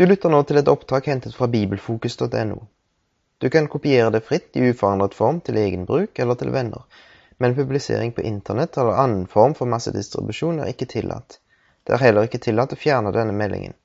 Du 0.00 0.06
lytter 0.06 0.32
nå 0.32 0.38
til 0.48 0.56
et 0.56 0.68
opptak 0.72 1.10
hentet 1.10 1.34
fra 1.36 1.44
bibelfokus.no. 1.52 2.54
Du 3.38 3.46
kan 3.52 3.66
kopiere 3.68 4.08
det 4.14 4.22
fritt 4.24 4.56
i 4.56 4.70
uforandret 4.70 5.12
form 5.12 5.42
til 5.44 5.58
egen 5.60 5.82
bruk 5.84 6.16
eller 6.24 6.38
til 6.40 6.54
venner, 6.54 6.86
men 7.36 7.52
publisering 7.58 8.14
på 8.16 8.24
internett 8.24 8.78
eller 8.80 8.96
annen 9.02 9.26
form 9.28 9.52
for 9.58 9.68
massedistribusjon 9.68 10.62
er 10.64 10.72
ikke 10.72 10.88
tillatt. 10.88 11.36
Det 11.84 11.92
er 11.98 12.04
heller 12.06 12.30
ikke 12.30 12.40
tillatt 12.40 12.72
å 12.72 12.80
fjerne 12.80 13.12
denne 13.12 13.36
meldingen. 13.36 13.76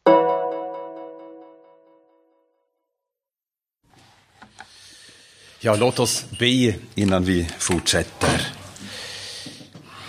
Ja, 5.67 5.75
låt 5.75 5.99
oss 5.99 6.17
be 6.39 6.79
innan 6.95 7.27
vi 7.27 7.41
fortsätter. 7.43 8.49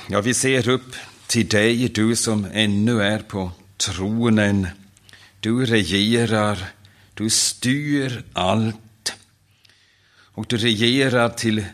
Ja, 0.06 0.20
vi 0.22 0.34
ser 0.34 0.68
upp 0.68 0.94
till 1.26 1.48
dig, 1.48 1.88
du 1.88 2.16
som 2.16 2.46
ännu 2.52 3.02
är 3.02 3.18
på 3.18 3.50
tronen. 3.76 4.66
Du 5.46 5.66
regerar, 5.66 6.58
du 7.14 7.30
styr 7.30 8.24
allt. 8.32 9.12
Och 10.10 10.46
du 10.48 10.56
regerar 10.56 11.28
till 11.28 11.64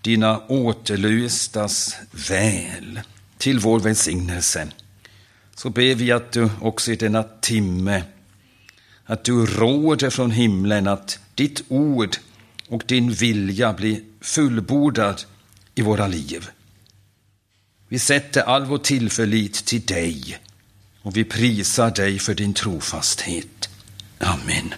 dina 0.00 0.46
återlöstas 0.46 1.96
väl, 2.28 3.00
till 3.38 3.58
vår 3.58 3.80
välsignelse. 3.80 4.68
Så 5.54 5.70
ber 5.70 5.94
vi 5.94 6.12
att 6.12 6.32
du 6.32 6.50
också 6.60 6.92
i 6.92 6.96
denna 6.96 7.22
timme, 7.22 8.02
att 9.04 9.24
du 9.24 9.46
råder 9.46 10.10
från 10.10 10.30
himlen 10.30 10.86
att 10.88 11.18
ditt 11.34 11.62
ord 11.68 12.16
och 12.68 12.82
din 12.86 13.12
vilja 13.12 13.72
blir 13.72 14.00
fullbordad 14.20 15.22
i 15.74 15.82
våra 15.82 16.06
liv. 16.06 16.48
Vi 17.88 17.98
sätter 17.98 18.42
all 18.42 18.64
vår 18.64 18.78
tillförlit 18.78 19.54
till 19.64 19.86
dig 19.86 20.38
och 21.08 21.16
vi 21.16 21.24
prisar 21.24 21.90
dig 21.90 22.18
för 22.18 22.34
din 22.34 22.54
trofasthet. 22.54 23.68
Amen. 24.18 24.74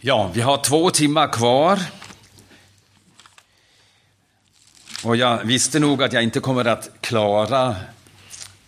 Ja, 0.00 0.30
vi 0.34 0.40
har 0.40 0.64
två 0.64 0.90
timmar 0.90 1.32
kvar. 1.32 1.80
Och 5.04 5.16
jag 5.16 5.44
visste 5.44 5.78
nog 5.78 6.02
att 6.02 6.12
jag 6.12 6.22
inte 6.22 6.40
kommer 6.40 6.64
att 6.64 6.90
klara 7.00 7.76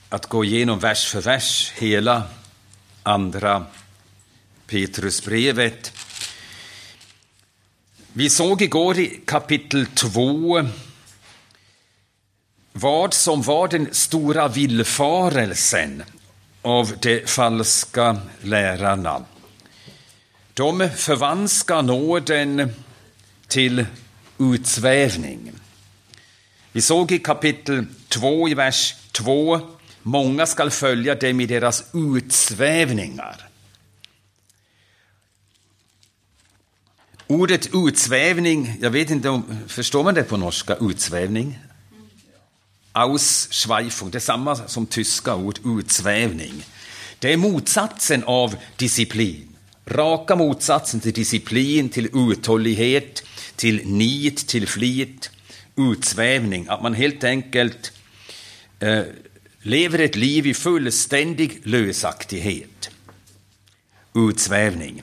att 0.08 0.27
gå 0.27 0.44
igenom 0.44 0.78
vers 0.78 1.06
för 1.06 1.20
vers 1.20 1.72
hela 1.77 2.22
andra 3.02 3.67
Petrusbrevet. 4.67 5.92
Vi 8.12 8.30
såg 8.30 8.62
igår 8.62 8.98
i 8.98 9.20
kapitel 9.27 9.86
2 9.86 10.69
vad 12.73 13.15
som 13.15 13.42
var 13.42 13.69
den 13.69 13.89
stora 13.92 14.48
villfarelsen 14.48 16.03
av 16.62 16.92
de 17.01 17.27
falska 17.27 18.17
lärarna. 18.41 19.25
De 20.55 20.89
förvanskar 20.97 21.83
nåden 21.83 22.75
till 23.48 23.87
utsvävning. 24.39 25.53
Vi 26.73 26.81
såg 26.81 27.12
i 27.12 27.19
kapitel 27.19 27.87
2 28.09 28.48
i 28.48 28.55
vers 28.55 28.95
2 29.12 29.61
Många 30.03 30.47
skall 30.47 30.70
följa 30.70 31.14
dem 31.14 31.41
i 31.41 31.47
deras 31.47 31.84
utsvävningar. 31.92 33.48
Ordet 37.27 37.69
utsvävning, 37.75 38.79
jag 38.81 38.91
vet 38.91 39.11
inte 39.11 39.29
om, 39.29 39.59
förstår 39.67 40.05
man 40.05 40.14
det 40.14 40.25
på 40.25 40.36
norska, 40.36 40.77
utsvävning? 40.81 41.59
Ausschweifung, 42.93 44.11
det 44.11 44.19
är 44.19 44.21
samma 44.21 44.57
som 44.57 44.87
tyska 44.87 45.35
ord, 45.35 45.59
utsvävning. 45.65 46.65
Det 47.19 47.33
är 47.33 47.37
motsatsen 47.37 48.25
av 48.25 48.57
disciplin. 48.77 49.48
Raka 49.87 50.37
motsatsen 50.37 51.01
till 51.01 51.13
disciplin, 51.13 51.89
till 51.89 52.08
uthållighet, 52.14 53.23
till 53.57 53.86
nit, 53.86 54.47
till 54.47 54.69
flit, 54.69 55.31
utsvävning. 55.77 56.67
Att 56.69 56.83
man 56.83 56.95
helt 56.95 57.25
enkelt 57.25 57.92
eh, 58.81 59.02
lever 59.63 59.98
ett 59.98 60.17
liv 60.17 60.47
i 60.47 60.55
fullständig 60.55 61.61
lösaktighet. 61.64 62.91
Utsvävning. 64.14 65.02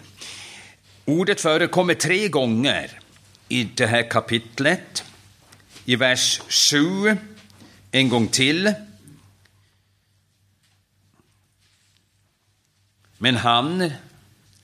Ordet 1.05 1.41
förekommer 1.41 1.93
tre 1.93 2.27
gånger 2.27 2.99
i 3.49 3.63
det 3.63 3.87
här 3.87 4.09
kapitlet. 4.09 5.03
I 5.85 5.95
vers 5.95 6.41
7, 6.49 7.17
en 7.91 8.09
gång 8.09 8.27
till. 8.27 8.73
Men 13.17 13.35
han, 13.35 13.91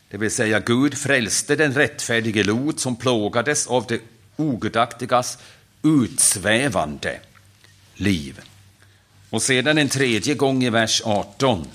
det 0.09 0.17
vill 0.17 0.31
säga 0.31 0.59
Gud, 0.59 0.97
frälste 0.97 1.55
den 1.55 1.73
rättfärdige 1.73 2.43
Lot 2.43 2.79
som 2.79 2.95
plågades 2.95 3.67
av 3.67 3.85
det 3.87 4.01
ogudaktigas 4.35 5.37
utsvävande 5.83 7.19
liv. 7.93 8.41
Och 9.29 9.41
sedan 9.41 9.77
en 9.77 9.89
tredje 9.89 10.35
gång 10.35 10.63
i 10.63 10.69
vers 10.69 11.01
18. 11.05 11.67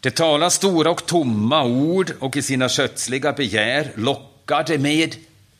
Det 0.00 0.10
talar 0.10 0.50
stora 0.50 0.90
och 0.90 1.06
tomma 1.06 1.64
ord 1.64 2.12
och 2.20 2.36
i 2.36 2.42
sina 2.42 2.68
kötsliga 2.68 3.32
begär 3.32 3.92
lockade 3.94 4.78
med 4.78 5.16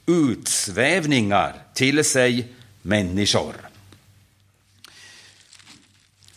utsvävningar 0.06 1.55
till 1.75 2.05
sig 2.05 2.49
människor. 2.83 3.66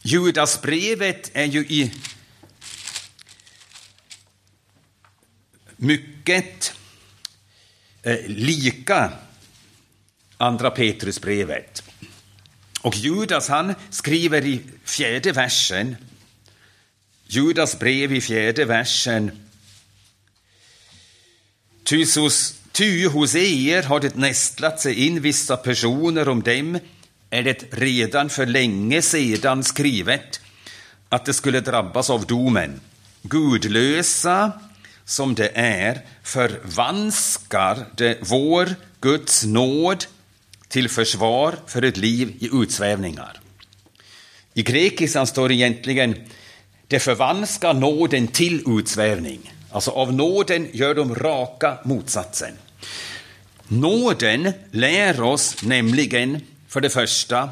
Judasbrevet 0.02 1.32
är 1.34 1.46
ju 1.46 1.60
i 1.60 1.92
mycket 5.78 6.74
eh, 8.04 8.28
lika 8.28 9.12
Andra 10.38 10.72
Petrusbrevet. 10.72 11.84
Och 12.82 12.96
Judas 12.96 13.48
han 13.48 13.76
skriver 13.90 14.46
i 14.46 14.62
fjärde 14.84 15.32
versen, 15.32 15.96
Judas 17.28 17.80
brev 17.80 18.14
i 18.14 18.22
fjärde 18.22 18.66
versen, 18.66 19.50
ty 21.84 23.08
hos 23.08 23.36
er 23.36 23.84
har 23.84 24.00
det 24.00 24.16
nästlat 24.16 24.82
sig 24.82 24.94
in 25.08 25.22
vissa 25.22 25.58
personer, 25.58 26.30
om 26.30 26.44
dem 26.44 26.80
är 27.30 27.44
det 27.44 27.64
redan 27.72 28.30
för 28.30 28.46
länge 28.46 29.02
sedan 29.02 29.64
skrivet 29.64 30.40
att 31.10 31.26
det 31.26 31.34
skulle 31.34 31.60
drabbas 31.60 32.10
av 32.10 32.26
domen. 32.26 32.80
Gudlösa 33.22 34.52
som 35.06 35.36
det 35.36 35.52
är 35.56 36.02
förvanskar 36.24 37.86
det 37.98 38.18
vår 38.22 38.76
Guds 39.02 39.46
nåd 39.46 40.06
till 40.68 40.90
försvar 40.90 41.56
för 41.68 41.82
ett 41.82 41.98
liv 41.98 42.36
i 42.40 42.50
utsvävningar. 42.54 43.40
I 44.54 44.62
grekiskan 44.62 45.28
står 45.28 45.52
egentligen 45.52 46.16
det 46.88 47.00
förvanskar 47.00 47.74
nåden 47.74 48.28
till 48.28 48.64
utsvävning. 48.68 49.54
Alltså 49.72 49.92
av 49.92 50.14
nåden 50.14 50.68
gör 50.74 50.96
de 50.96 51.16
raka 51.16 51.78
motsatsen. 51.84 52.54
Nåden 53.68 54.52
lär 54.72 55.22
oss 55.22 55.64
nämligen 55.64 56.42
för 56.70 56.82
det 56.82 56.90
första 56.90 57.50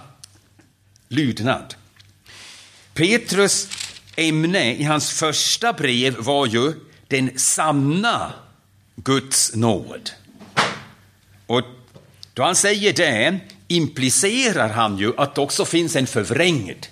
lydnad. 1.08 1.76
Petrus 2.94 3.68
ämne 4.16 4.74
i 4.74 4.84
hans 4.84 5.12
första 5.12 5.74
brev 5.74 6.16
var 6.18 6.46
ju 6.46 6.74
den 7.08 7.40
sanna 7.40 8.34
Guds 8.96 9.56
nåd. 9.56 10.10
Och 11.48 11.62
då 12.34 12.44
han 12.44 12.56
säger 12.56 12.94
det 12.94 13.40
implicerar 13.68 14.70
han 14.70 14.98
ju 14.98 15.14
att 15.18 15.36
det 15.36 15.42
också 15.42 15.66
finns 15.66 15.96
en 15.96 16.08
förvrängd 16.08 16.86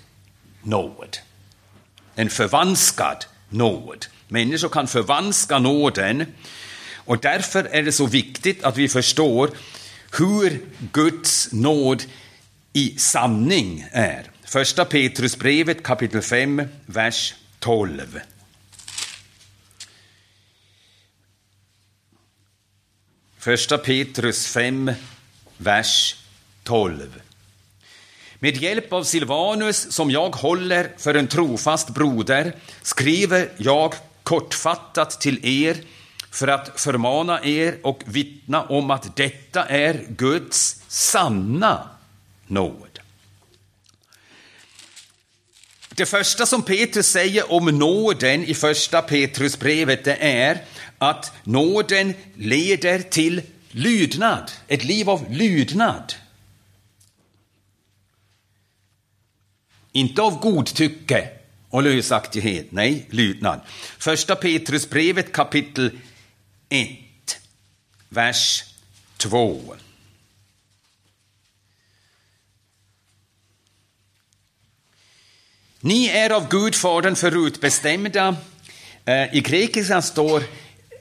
nåd. 0.62 1.18
En 2.14 2.30
förvanskad 2.30 3.24
nåd. 3.48 4.06
Människor 4.28 4.68
kan 4.68 4.86
förvanska 4.86 5.58
nåden 5.58 6.26
och 6.94 7.18
därför 7.18 7.64
är 7.64 7.82
det 7.82 7.92
så 7.92 8.06
viktigt 8.06 8.64
att 8.64 8.76
vi 8.76 8.88
förstår 8.88 9.50
hur 10.18 10.60
Guds 10.92 11.52
nåd 11.52 12.02
i 12.72 12.98
sanning 12.98 13.86
är. 13.92 14.30
Första 14.44 14.84
Petrusbrevet 14.84 15.82
kapitel 15.82 16.22
5, 16.22 16.62
vers 16.86 17.34
12. 17.58 18.20
Första 23.38 23.78
Petrus 23.78 24.46
5, 24.46 24.92
vers 25.56 26.16
12. 26.62 27.20
Med 28.38 28.56
hjälp 28.56 28.92
av 28.92 29.04
Silvanus, 29.04 29.92
som 29.92 30.10
jag 30.10 30.36
håller 30.36 30.90
för 30.98 31.14
en 31.14 31.26
trofast 31.26 31.88
broder, 31.88 32.52
skriver 32.82 33.48
jag 33.56 33.94
kortfattat 34.22 35.20
till 35.20 35.38
er 35.42 35.76
för 36.36 36.48
att 36.48 36.80
förmana 36.80 37.44
er 37.44 37.78
och 37.82 38.02
vittna 38.06 38.62
om 38.62 38.90
att 38.90 39.16
detta 39.16 39.64
är 39.64 40.06
Guds 40.08 40.82
sanna 40.88 41.88
nåd. 42.46 42.98
Det 45.94 46.06
första 46.06 46.46
som 46.46 46.62
Petrus 46.62 47.06
säger 47.06 47.52
om 47.52 47.64
nåden 47.64 48.44
i 48.44 48.54
första 48.54 49.02
Petrusbrevet 49.02 50.04
det 50.04 50.16
är 50.16 50.64
att 50.98 51.32
nåden 51.44 52.14
leder 52.34 52.98
till 53.02 53.42
lydnad, 53.70 54.50
ett 54.68 54.84
liv 54.84 55.10
av 55.10 55.26
lydnad. 55.30 56.14
Inte 59.92 60.22
av 60.22 60.40
godtycke 60.40 61.28
och 61.70 61.82
lösaktighet, 61.82 62.66
nej, 62.70 63.06
lydnad. 63.10 63.60
Första 63.98 64.36
Petrusbrevet 64.36 65.32
kapitel 65.32 65.90
1, 66.68 67.38
vers 68.08 68.64
2. 69.16 69.76
Ni 75.80 76.06
är 76.06 76.30
av 76.30 76.48
Gud 76.48 76.74
Fadern 76.74 77.16
förutbestämda. 77.16 78.36
Eh, 79.04 79.34
I 79.34 79.40
grekiskan 79.40 80.02
står 80.02 80.42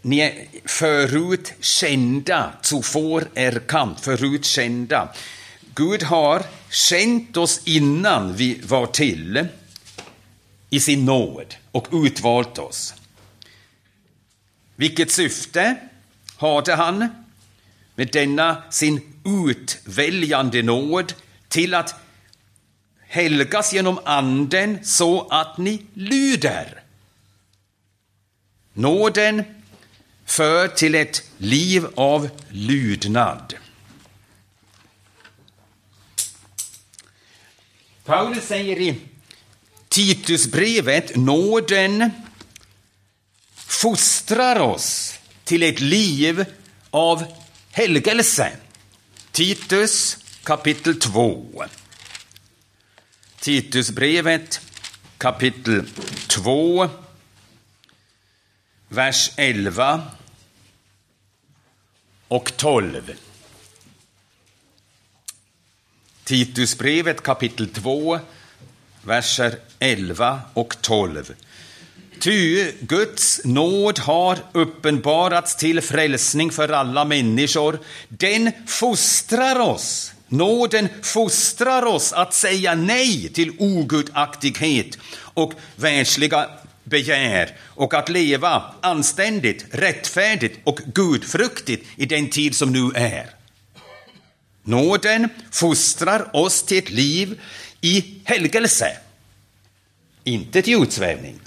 ni 0.02 0.20
är 0.20 0.48
förut 0.66 1.54
kända, 1.60 2.54
zuvor 2.62 3.30
erkannt, 3.36 4.00
förut 4.00 4.46
kända. 4.46 5.14
Gud 5.76 6.04
har 6.04 6.44
känt 6.70 7.38
oss 7.38 7.62
innan 7.64 8.36
vi 8.36 8.62
var 8.64 8.88
till 8.88 9.48
i 10.70 10.80
sin 10.80 11.06
nåd 11.06 11.56
och 11.72 11.88
utvalt 11.92 12.58
oss. 12.58 12.94
Vilket 14.76 15.12
syfte 15.12 15.76
hade 16.38 16.76
han 16.76 17.08
med 17.96 18.08
denna 18.12 18.64
sin 18.70 19.14
utväljande 19.26 20.64
nåd 20.64 21.14
till 21.48 21.74
att 21.74 21.96
helgas 23.08 23.74
genom 23.74 24.00
anden 24.06 24.86
så 24.86 25.28
att 25.28 25.58
ni 25.58 25.86
lyder. 25.94 26.84
Nåden 28.74 29.44
för 30.26 30.68
till 30.68 30.96
ett 30.96 31.32
liv 31.38 31.86
av 31.96 32.30
lydnad. 32.50 33.54
Paulus 38.06 38.44
säger 38.48 38.80
i 38.80 39.02
Titusbrevet, 39.90 41.16
nåden 41.16 42.12
fostrar 43.66 44.60
oss 44.60 45.20
till 45.44 45.64
ett 45.64 45.80
liv 45.80 46.46
av 46.90 47.26
helgelse. 47.72 48.52
Titus 49.32 50.18
kapitel 50.44 51.00
2. 51.00 51.66
Titusbrevet 53.40 54.62
kapitel 55.18 55.84
2, 56.28 56.90
vers 58.88 59.32
11 59.36 60.04
och 62.28 62.58
12. 62.58 63.14
Titusbrevet 66.24 67.22
kapitel 67.22 67.70
2, 67.70 68.20
verser 69.02 69.60
11 69.80 70.42
och 70.54 70.82
12. 70.82 71.34
Ty 72.20 72.72
Guds 72.80 73.42
nåd 73.44 74.00
har 74.00 74.38
uppenbarats 74.52 75.56
till 75.56 75.82
frälsning 75.82 76.52
för 76.52 76.70
alla 76.70 77.06
människor. 77.06 77.80
Den 78.10 78.52
fostrar 78.68 79.60
oss 79.60 80.12
Nåden 80.28 80.90
fostrar 81.02 81.86
oss 81.86 82.14
att 82.14 82.34
säga 82.34 82.76
nej 82.76 83.30
till 83.30 83.52
ogudaktighet 83.60 84.98
och 85.18 85.54
världsliga 85.76 86.50
begär 86.84 87.58
och 87.62 87.94
att 87.94 88.10
leva 88.10 88.64
anständigt, 88.82 89.66
rättfärdigt 89.72 90.60
och 90.64 90.80
gudfruktigt 90.94 91.88
i 91.96 92.06
den 92.06 92.30
tid 92.30 92.56
som 92.56 92.72
nu 92.72 92.92
är. 92.96 93.30
Nåden 94.64 95.30
fostrar 95.52 96.36
oss 96.36 96.64
till 96.64 96.78
ett 96.78 96.90
liv 96.90 97.42
i 97.82 98.22
helgelse, 98.24 98.98
inte 100.24 100.62
till 100.62 100.84
utsvävning. 100.84 101.40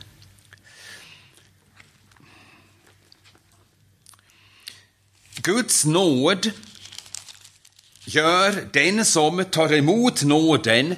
Guds 5.42 5.84
nåd 5.84 6.50
gör 8.04 8.68
den 8.72 9.04
som 9.04 9.44
tar 9.44 9.72
emot 9.72 10.22
nåden 10.22 10.94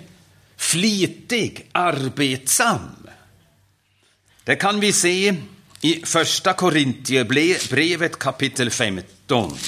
flitig, 0.57 1.69
arbetsam. 1.73 3.09
Det 4.45 4.57
kan 4.57 4.81
vi 4.81 4.93
se 4.93 5.37
i 5.81 6.03
Första 6.07 6.53
Korintierbrevet 6.53 8.19
kapitel 8.19 8.71
15. 8.71 9.59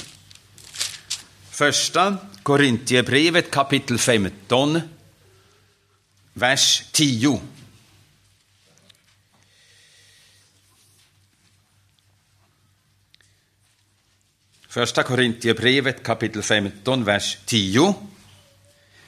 Första 1.51 2.17
Korintierbrevet 2.43 3.51
kapitel 3.51 3.99
15, 3.99 4.81
vers 6.33 6.83
10. 6.93 7.41
Första 14.73 15.03
Korintierbrevet 15.03 16.03
kapitel 16.03 16.43
15, 16.43 17.05
vers 17.05 17.39
10. 17.45 17.95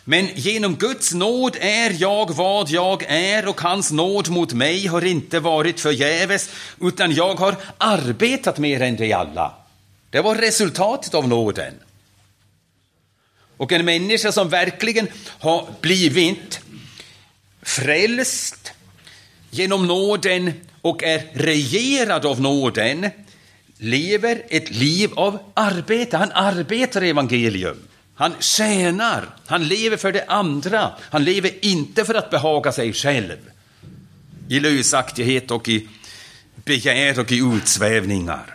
Men 0.05 0.29
genom 0.35 0.77
Guds 0.77 1.15
nåd 1.15 1.57
är 1.61 1.97
jag 2.03 2.31
vad 2.35 2.71
jag 2.71 3.03
är 3.09 3.49
och 3.49 3.61
hans 3.61 3.93
nåd 3.93 4.29
mot 4.29 4.53
mig 4.53 4.87
har 4.87 5.05
inte 5.05 5.41
varit 5.41 5.81
förgäves 5.81 6.51
utan 6.81 7.13
jag 7.13 7.35
har 7.35 7.57
arbetat 7.79 8.59
mer 8.59 8.83
än 8.83 8.97
de 8.97 9.13
alla. 9.13 9.55
Det 10.11 10.21
var 10.21 10.35
resultatet 10.35 11.15
av 11.15 11.29
nåden. 11.29 11.75
Och 13.57 13.73
en 13.73 13.85
människa 13.85 14.33
som 14.33 14.49
verkligen 14.49 15.09
har 15.39 15.69
blivit 15.81 16.61
frälst 17.63 18.73
genom 19.51 19.87
nåden 19.87 20.53
och 20.81 21.03
är 21.03 21.23
regerad 21.33 22.27
av 22.27 22.41
nåden 22.41 23.11
lever 23.85 24.43
ett 24.49 24.71
liv 24.71 25.11
av 25.17 25.39
arbete. 25.55 26.17
Han 26.17 26.33
arbetar 26.33 27.03
i 27.03 27.11
evangelium. 27.11 27.83
Han 28.15 28.35
tjänar, 28.41 29.29
han 29.47 29.69
lever 29.69 29.97
för 29.97 30.13
det 30.13 30.25
andra. 30.29 30.93
Han 31.01 31.25
lever 31.25 31.65
inte 31.65 32.05
för 32.05 32.15
att 32.15 32.31
behaga 32.31 32.73
sig 32.73 32.93
själv 32.93 33.51
i 34.49 34.61
lösaktighet 34.61 35.51
och 35.51 35.69
i 35.69 35.89
begär 36.55 37.21
och 37.21 37.33
i 37.33 37.39
utsvävningar. 37.57 38.55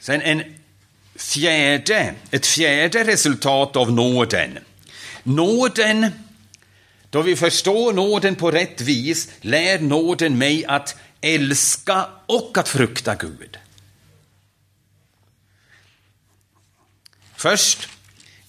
Sen 0.00 0.22
en 0.22 0.42
fjärde, 1.14 2.14
ett 2.30 2.46
fjärde 2.46 3.04
resultat 3.04 3.76
av 3.76 3.92
nåden. 3.92 4.58
Nåden 5.22 6.06
då 7.10 7.22
vi 7.22 7.36
förstår 7.36 7.92
nåden 7.92 8.36
på 8.36 8.50
rätt 8.50 8.80
vis 8.80 9.28
lär 9.40 9.78
nåden 9.78 10.38
mig 10.38 10.66
att 10.66 10.96
älska 11.20 12.08
och 12.26 12.58
att 12.58 12.68
frukta 12.68 13.14
Gud. 13.14 13.58
Först 17.36 17.88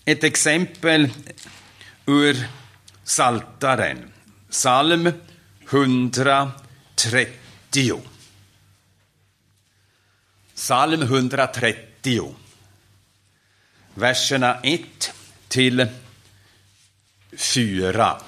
ett 0.06 0.24
exempel 0.24 1.10
ur 2.06 2.48
Saltaren, 3.04 4.12
psalm 4.50 5.12
130. 5.70 8.02
Psalm 10.56 11.02
130, 11.02 12.36
verserna 13.94 14.60
1 14.64 15.14
till 15.48 15.88
4. 17.38 18.22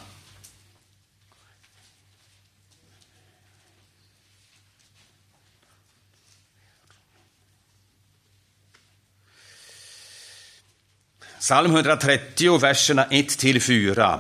Psalm 11.44 11.72
130, 11.72 12.58
verserna 12.58 13.06
1-4. 13.06 14.20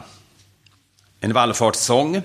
En 1.19 1.33
vallfartssång. 1.33 2.21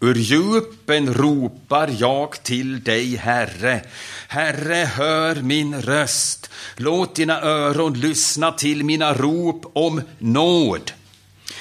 Ur 0.00 0.14
djupen 0.14 1.14
ropar 1.14 1.90
jag 1.98 2.42
till 2.42 2.84
dig, 2.84 3.16
Herre. 3.16 3.80
Herre, 4.28 4.74
hör 4.74 5.34
min 5.34 5.82
röst. 5.82 6.50
Låt 6.76 7.14
dina 7.14 7.40
öron 7.40 8.00
lyssna 8.00 8.52
till 8.52 8.84
mina 8.84 9.14
rop 9.14 9.70
om 9.72 10.02
nåd. 10.18 10.92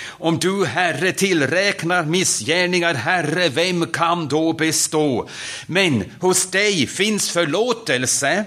Om 0.07 0.39
du, 0.39 0.65
Herre, 0.65 1.11
tillräknar 1.11 2.05
missgärningar, 2.05 2.93
Herre, 2.93 3.49
vem 3.49 3.85
kan 3.88 4.27
då 4.27 4.53
bestå? 4.53 5.29
Men 5.67 6.03
hos 6.19 6.51
dig 6.51 6.88
finns 6.88 7.29
förlåtelse 7.29 8.45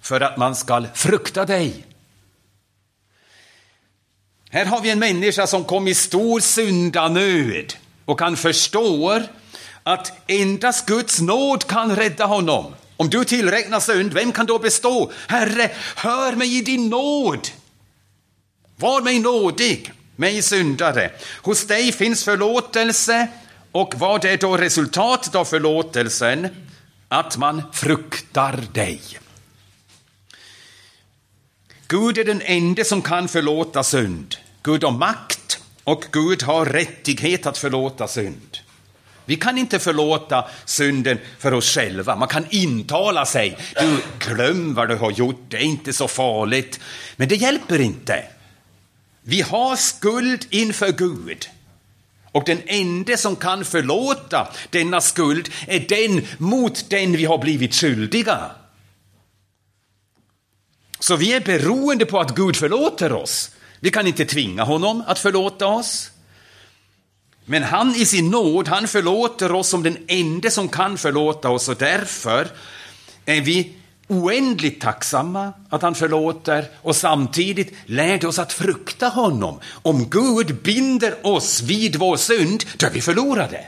för 0.00 0.20
att 0.20 0.36
man 0.36 0.56
skall 0.56 0.88
frukta 0.94 1.44
dig. 1.44 1.86
Här 4.54 4.64
har 4.64 4.80
vi 4.80 4.90
en 4.90 4.98
människa 4.98 5.46
som 5.46 5.64
kom 5.64 5.88
i 5.88 5.94
stor 5.94 6.40
syndanöd 6.40 7.74
och 8.04 8.20
han 8.20 8.36
förstår 8.36 9.22
att 9.82 10.12
endast 10.26 10.86
Guds 10.86 11.20
nåd 11.20 11.66
kan 11.66 11.96
rädda 11.96 12.24
honom. 12.26 12.74
Om 12.96 13.10
du 13.10 13.24
tillräknar 13.24 13.80
synd, 13.80 14.12
vem 14.12 14.32
kan 14.32 14.46
då 14.46 14.58
bestå? 14.58 15.12
Herre, 15.28 15.70
hör 15.96 16.32
mig 16.32 16.58
i 16.58 16.60
din 16.60 16.88
nåd. 16.88 17.48
Var 18.76 19.00
mig 19.00 19.18
nådig, 19.18 19.92
mig 20.16 20.42
syndare. 20.42 21.10
Hos 21.42 21.66
dig 21.66 21.92
finns 21.92 22.24
förlåtelse. 22.24 23.28
Och 23.72 23.94
vad 23.96 24.24
är 24.24 24.36
då 24.36 24.56
resultatet 24.56 25.34
av 25.34 25.44
förlåtelsen? 25.44 26.48
Att 27.08 27.36
man 27.36 27.62
fruktar 27.72 28.64
dig. 28.72 29.21
Gud 31.92 32.18
är 32.18 32.24
den 32.24 32.42
enda 32.42 32.84
som 32.84 33.02
kan 33.02 33.28
förlåta 33.28 33.82
synd. 33.82 34.34
Gud 34.62 34.84
har 34.84 34.90
makt 34.90 35.60
och 35.84 36.04
Gud 36.12 36.42
har 36.42 36.66
rättighet 36.66 37.46
att 37.46 37.58
förlåta 37.58 38.08
synd. 38.08 38.58
Vi 39.24 39.36
kan 39.36 39.58
inte 39.58 39.78
förlåta 39.78 40.44
synden 40.64 41.18
för 41.38 41.54
oss 41.54 41.74
själva. 41.74 42.16
Man 42.16 42.28
kan 42.28 42.46
intala 42.50 43.26
sig, 43.26 43.58
du 43.80 43.96
glöm 44.18 44.74
vad 44.74 44.88
du 44.88 44.96
har 44.96 45.10
gjort, 45.10 45.44
det 45.48 45.56
är 45.56 45.60
inte 45.60 45.92
så 45.92 46.08
farligt. 46.08 46.80
Men 47.16 47.28
det 47.28 47.36
hjälper 47.36 47.80
inte. 47.80 48.24
Vi 49.22 49.40
har 49.40 49.76
skuld 49.76 50.46
inför 50.50 50.92
Gud. 50.92 51.48
Och 52.32 52.44
den 52.46 52.62
enda 52.66 53.16
som 53.16 53.36
kan 53.36 53.64
förlåta 53.64 54.48
denna 54.70 55.00
skuld 55.00 55.48
är 55.66 55.80
den 55.80 56.26
mot 56.38 56.90
den 56.90 57.12
vi 57.12 57.24
har 57.24 57.38
blivit 57.38 57.74
skyldiga. 57.74 58.50
Så 61.02 61.16
vi 61.16 61.32
är 61.32 61.40
beroende 61.40 62.06
på 62.06 62.20
att 62.20 62.34
Gud 62.34 62.56
förlåter 62.56 63.12
oss. 63.12 63.50
Vi 63.80 63.90
kan 63.90 64.06
inte 64.06 64.24
tvinga 64.24 64.64
honom 64.64 65.04
att 65.06 65.18
förlåta 65.18 65.66
oss. 65.66 66.10
Men 67.44 67.62
han 67.62 67.94
i 67.96 68.06
sin 68.06 68.30
nåd, 68.30 68.68
han 68.68 68.88
förlåter 68.88 69.52
oss 69.52 69.68
som 69.68 69.82
den 69.82 69.96
enda 70.06 70.50
som 70.50 70.68
kan 70.68 70.98
förlåta 70.98 71.50
oss 71.50 71.68
och 71.68 71.76
därför 71.76 72.48
är 73.24 73.40
vi 73.40 73.76
oändligt 74.08 74.80
tacksamma 74.80 75.52
att 75.68 75.82
han 75.82 75.94
förlåter 75.94 76.64
och 76.82 76.96
samtidigt 76.96 77.74
lärde 77.86 78.26
oss 78.26 78.38
att 78.38 78.52
frukta 78.52 79.08
honom. 79.08 79.60
Om 79.82 80.10
Gud 80.10 80.62
binder 80.62 81.26
oss 81.26 81.62
vid 81.62 81.96
vår 81.96 82.16
synd, 82.16 82.64
då 82.76 82.86
är 82.86 82.90
vi 82.90 83.00
förlorade. 83.00 83.66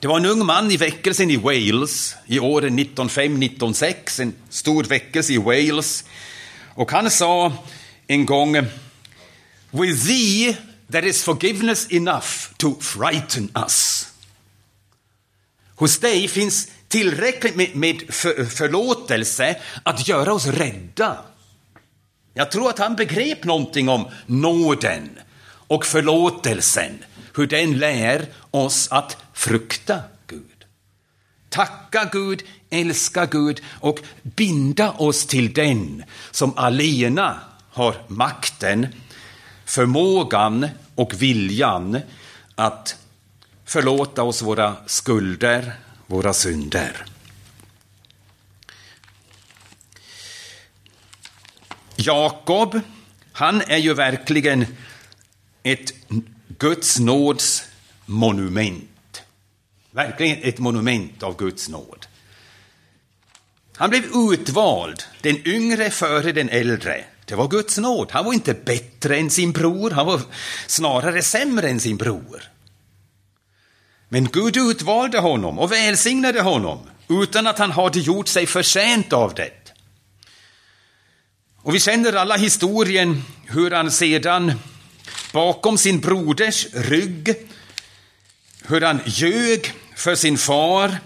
Det 0.00 0.08
var 0.08 0.16
en 0.16 0.26
ung 0.26 0.46
man 0.46 0.70
i 0.70 0.76
väckelsen 0.76 1.30
i 1.30 1.36
Wales 1.36 2.16
i 2.26 2.38
åren 2.38 2.78
1905-1906, 2.78 4.22
en 4.22 4.34
stor 4.48 4.84
väckelse 4.84 5.32
i 5.32 5.38
Wales. 5.38 6.04
Och 6.74 6.92
han 6.92 7.10
sa 7.10 7.52
en 8.06 8.26
gång 8.26 8.56
With 9.70 10.06
thee 10.06 10.56
there 10.92 11.08
is 11.08 11.24
forgiveness 11.24 11.86
enough 11.90 12.54
to 12.56 12.80
frighten 12.80 13.50
us. 13.54 14.08
Hos 15.76 15.98
dig 15.98 16.28
finns 16.28 16.68
tillräckligt 16.88 17.56
med, 17.56 17.76
med 17.76 18.02
för, 18.08 18.44
förlåtelse 18.44 19.56
att 19.82 20.08
göra 20.08 20.32
oss 20.32 20.46
rädda. 20.46 21.18
Jag 22.34 22.50
tror 22.50 22.70
att 22.70 22.78
han 22.78 22.96
begrep 22.96 23.44
någonting 23.44 23.88
om 23.88 24.08
nåden 24.26 25.10
och 25.46 25.86
förlåtelsen, 25.86 27.04
hur 27.36 27.46
den 27.46 27.78
lär 27.78 28.26
oss 28.50 28.88
att 28.90 29.16
frukta 29.32 30.00
Gud. 30.26 30.64
Tacka 31.48 32.08
Gud, 32.12 32.42
älska 32.70 33.26
Gud 33.26 33.60
och 33.80 34.00
binda 34.22 34.90
oss 34.90 35.26
till 35.26 35.52
den 35.52 36.04
som 36.30 36.58
alena 36.58 37.40
har 37.70 38.02
makten, 38.08 38.86
förmågan 39.64 40.68
och 40.94 41.22
viljan 41.22 42.00
att 42.54 42.96
förlåta 43.64 44.22
oss 44.22 44.42
våra 44.42 44.76
skulder, 44.86 45.72
våra 46.06 46.32
synder. 46.32 47.04
Jakob, 51.96 52.80
han 53.32 53.62
är 53.62 53.76
ju 53.76 53.94
verkligen 53.94 54.66
ett 55.62 55.92
Guds 56.58 56.98
nåds 56.98 57.62
monument. 58.06 59.22
Verkligen 59.90 60.38
ett 60.42 60.58
monument 60.58 61.22
av 61.22 61.36
Guds 61.36 61.68
nåd. 61.68 62.06
Han 63.76 63.90
blev 63.90 64.04
utvald, 64.32 65.02
den 65.22 65.48
yngre 65.48 65.90
före 65.90 66.32
den 66.32 66.48
äldre. 66.48 67.04
Det 67.24 67.34
var 67.34 67.48
Guds 67.48 67.78
nåd. 67.78 68.08
Han 68.10 68.24
var 68.24 68.32
inte 68.32 68.54
bättre 68.54 69.16
än 69.16 69.30
sin 69.30 69.52
bror, 69.52 69.90
han 69.90 70.06
var 70.06 70.20
snarare 70.66 71.22
sämre 71.22 71.68
än 71.68 71.80
sin 71.80 71.96
bror. 71.96 72.42
Men 74.08 74.28
Gud 74.32 74.56
utvalde 74.56 75.18
honom 75.18 75.58
och 75.58 75.72
välsignade 75.72 76.40
honom 76.40 76.78
utan 77.08 77.46
att 77.46 77.58
han 77.58 77.70
hade 77.70 78.00
gjort 78.00 78.28
sig 78.28 78.46
förtjänt 78.46 79.12
av 79.12 79.34
det. 79.34 79.72
Och 81.62 81.74
vi 81.74 81.80
känner 81.80 82.12
alla 82.12 82.36
historien 82.36 83.22
hur 83.46 83.70
han 83.70 83.90
sedan 83.90 84.52
bakom 85.32 85.78
sin 85.78 86.00
broders 86.00 86.66
rygg, 86.74 87.34
hur 88.66 88.80
han 88.80 89.00
ljög 89.04 89.72
för 89.96 90.14
sin 90.14 90.38
far 90.38 90.96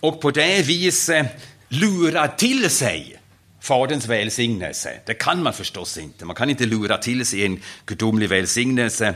och 0.00 0.20
på 0.20 0.30
det 0.30 0.62
viset 0.62 1.26
lurade 1.68 2.36
till 2.36 2.70
sig 2.70 3.20
Faderns 3.64 4.06
välsignelse. 4.06 5.00
Det 5.06 5.14
kan 5.14 5.42
man 5.42 5.52
förstås 5.52 5.98
inte. 5.98 6.24
Man 6.24 6.36
kan 6.36 6.50
inte 6.50 6.66
lura 6.66 6.98
till 6.98 7.26
sig 7.26 7.44
en 7.44 7.62
gudomlig 7.86 8.28
välsignelse. 8.28 9.14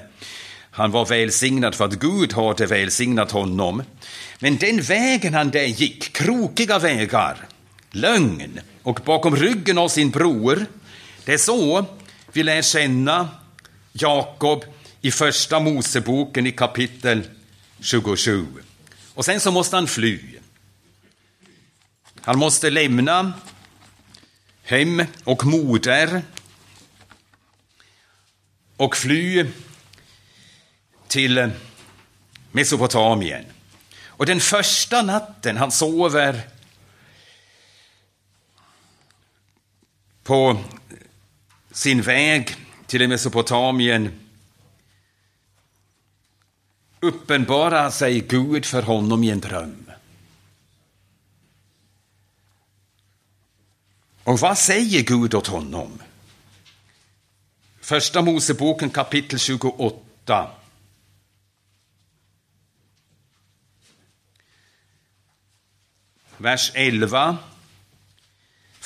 Han 0.70 0.90
var 0.90 1.06
välsignad 1.06 1.74
för 1.74 1.84
att 1.84 1.94
Gud 1.94 2.32
hade 2.32 2.66
välsignat 2.66 3.30
honom. 3.30 3.82
Men 4.38 4.56
den 4.56 4.80
vägen 4.80 5.34
han 5.34 5.50
där 5.50 5.64
gick, 5.64 6.12
krokiga 6.12 6.78
vägar, 6.78 7.36
lögn 7.90 8.60
och 8.82 9.00
bakom 9.04 9.36
ryggen 9.36 9.78
av 9.78 9.88
sin 9.88 10.10
bror, 10.10 10.66
det 11.24 11.32
är 11.32 11.38
så 11.38 11.84
vi 12.32 12.42
lär 12.42 12.62
känna 12.62 13.28
Jakob 14.00 14.64
i 15.00 15.10
första 15.10 15.60
Moseboken 15.60 16.46
i 16.46 16.52
kapitel 16.52 17.28
27. 17.80 18.46
Och 19.14 19.24
sen 19.24 19.40
så 19.40 19.50
måste 19.50 19.76
han 19.76 19.86
fly. 19.86 20.20
Han 22.20 22.38
måste 22.38 22.70
lämna 22.70 23.32
hem 24.62 25.04
och 25.24 25.44
moder 25.44 26.22
och 28.76 28.96
fly 28.96 29.46
till 31.08 31.50
Mesopotamien. 32.52 33.44
Och 34.06 34.26
den 34.26 34.40
första 34.40 35.02
natten 35.02 35.56
han 35.56 35.72
sover 35.72 36.42
på 40.22 40.64
sin 41.72 42.02
väg 42.02 42.67
till 42.88 43.08
Mesopotamien 43.08 44.20
uppenbarar 47.00 47.90
sig 47.90 48.20
Gud 48.20 48.66
för 48.66 48.82
honom 48.82 49.24
i 49.24 49.30
en 49.30 49.40
dröm. 49.40 49.90
Och 54.24 54.38
vad 54.38 54.58
säger 54.58 55.02
Gud 55.02 55.34
åt 55.34 55.46
honom? 55.46 56.02
Första 57.80 58.22
Moseboken 58.22 58.90
kapitel 58.90 59.38
28. 59.38 60.50
Vers 66.36 66.72
11. 66.74 67.38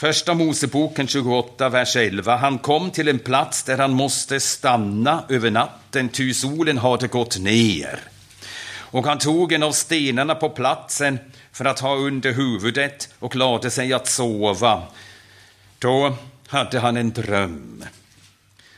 Första 0.03 0.35
Moseboken 0.35 1.07
28, 1.07 1.69
vers 1.69 1.97
11. 1.97 2.37
Han 2.37 2.59
kom 2.59 2.91
till 2.91 3.09
en 3.09 3.19
plats 3.19 3.63
där 3.63 3.79
han 3.79 3.93
måste 3.93 4.41
stanna 4.41 5.25
över 5.29 5.51
natten, 5.51 6.09
ty 6.09 6.35
solen 6.35 6.79
hade 6.79 7.07
gått 7.09 7.39
ner. 7.39 8.01
Och 8.75 9.07
han 9.07 9.19
tog 9.19 9.53
en 9.53 9.63
av 9.63 9.73
stenarna 9.73 10.35
på 10.35 10.51
platsen 10.51 11.19
för 11.53 11.65
att 11.65 11.81
ha 11.81 11.97
under 11.97 12.33
huvudet 12.33 13.09
och 13.19 13.37
lade 13.37 13.71
sig 13.71 13.93
att 13.93 14.09
sova. 14.09 14.83
Då 15.79 16.17
hade 16.47 16.79
han 16.79 16.97
en 16.97 17.13
dröm. 17.13 17.85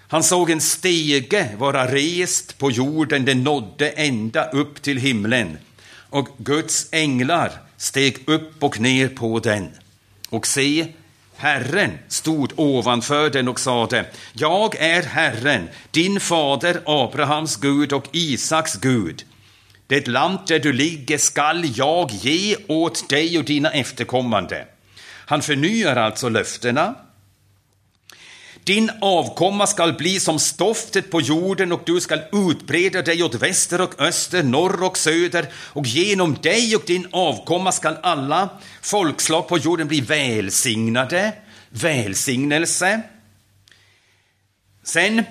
Han 0.09 0.23
såg 0.23 0.51
en 0.51 0.61
stege 0.61 1.49
vara 1.59 1.93
rest 1.93 2.59
på 2.59 2.71
jorden, 2.71 3.25
den 3.25 3.45
nådde 3.45 3.91
ända 3.91 4.51
upp 4.51 4.83
till 4.83 4.99
himlen. 4.99 5.59
Och 6.11 6.29
Guds 6.39 6.89
änglar 6.91 7.53
steg 7.77 8.29
upp 8.29 8.63
och 8.63 8.81
ner 8.81 9.09
på 9.09 9.39
den. 9.39 9.71
Och 10.31 10.47
se, 10.47 10.87
Herren 11.45 11.99
stod 12.09 12.53
ovanför 12.57 13.31
den 13.31 13.49
och 13.49 13.61
sade, 13.61 14.05
jag 14.33 14.77
är 14.77 15.03
Herren, 15.03 15.69
din 15.91 16.21
fader 16.21 16.81
Abrahams 16.87 17.57
Gud 17.57 17.93
och 17.93 18.09
Isaks 18.13 18.77
Gud. 18.77 19.25
Det 19.87 20.09
land 20.09 20.39
där 20.47 20.59
du 20.59 20.73
ligger 20.73 21.19
skall 21.19 21.79
jag 21.79 22.11
ge 22.11 22.57
åt 22.69 23.09
dig 23.09 23.39
och 23.39 23.45
dina 23.45 23.71
efterkommande. 23.71 24.67
Han 25.27 25.43
förnyar 25.43 25.97
alltså 25.97 26.29
löftena 26.29 26.95
din 28.65 28.91
avkomma 29.01 29.67
skall 29.67 29.93
bli 29.93 30.21
som 30.21 30.39
stoftet 30.39 31.11
på 31.11 31.21
jorden 31.21 31.73
och 31.73 31.83
du 31.87 32.01
skall 32.01 32.23
utbreda 32.33 33.03
dig 33.03 33.23
åt 33.23 33.35
väster 33.35 33.81
och 33.81 34.01
öster, 34.01 34.43
norr 34.43 34.83
och 34.83 34.99
söder 34.99 35.47
och 35.55 35.87
genom 35.87 36.37
dig 36.43 36.77
och 36.77 36.83
din 36.87 37.07
avkomma 37.11 37.73
skall 37.73 37.97
alla 38.03 38.49
folkslag 38.83 39.49
på 39.49 39.59
jorden 39.59 39.89
bli 39.89 40.01
välsignade. 40.01 41.33
Välsignelse. 41.69 43.03
Sen 44.85 45.25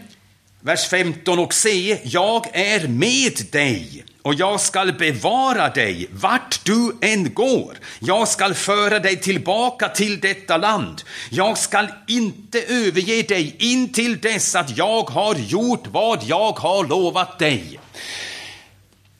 vers 0.63 0.87
15 0.89 1.39
och 1.39 1.53
se, 1.53 1.99
jag 2.03 2.47
är 2.53 2.87
med 2.87 3.41
dig 3.51 4.05
och 4.21 4.33
jag 4.33 4.61
skall 4.61 4.93
bevara 4.93 5.69
dig 5.69 6.07
vart 6.11 6.65
du 6.65 6.97
än 7.01 7.33
går. 7.33 7.77
Jag 7.99 8.27
skall 8.27 8.53
föra 8.53 8.99
dig 8.99 9.21
tillbaka 9.21 9.89
till 9.89 10.19
detta 10.19 10.57
land. 10.57 11.01
Jag 11.29 11.57
skall 11.57 11.87
inte 12.07 12.61
överge 12.61 13.21
dig 13.21 13.55
in 13.59 13.93
till 13.93 14.21
dess 14.21 14.55
att 14.55 14.77
jag 14.77 15.03
har 15.03 15.35
gjort 15.35 15.87
vad 15.87 16.23
jag 16.23 16.51
har 16.51 16.87
lovat 16.87 17.39
dig. 17.39 17.79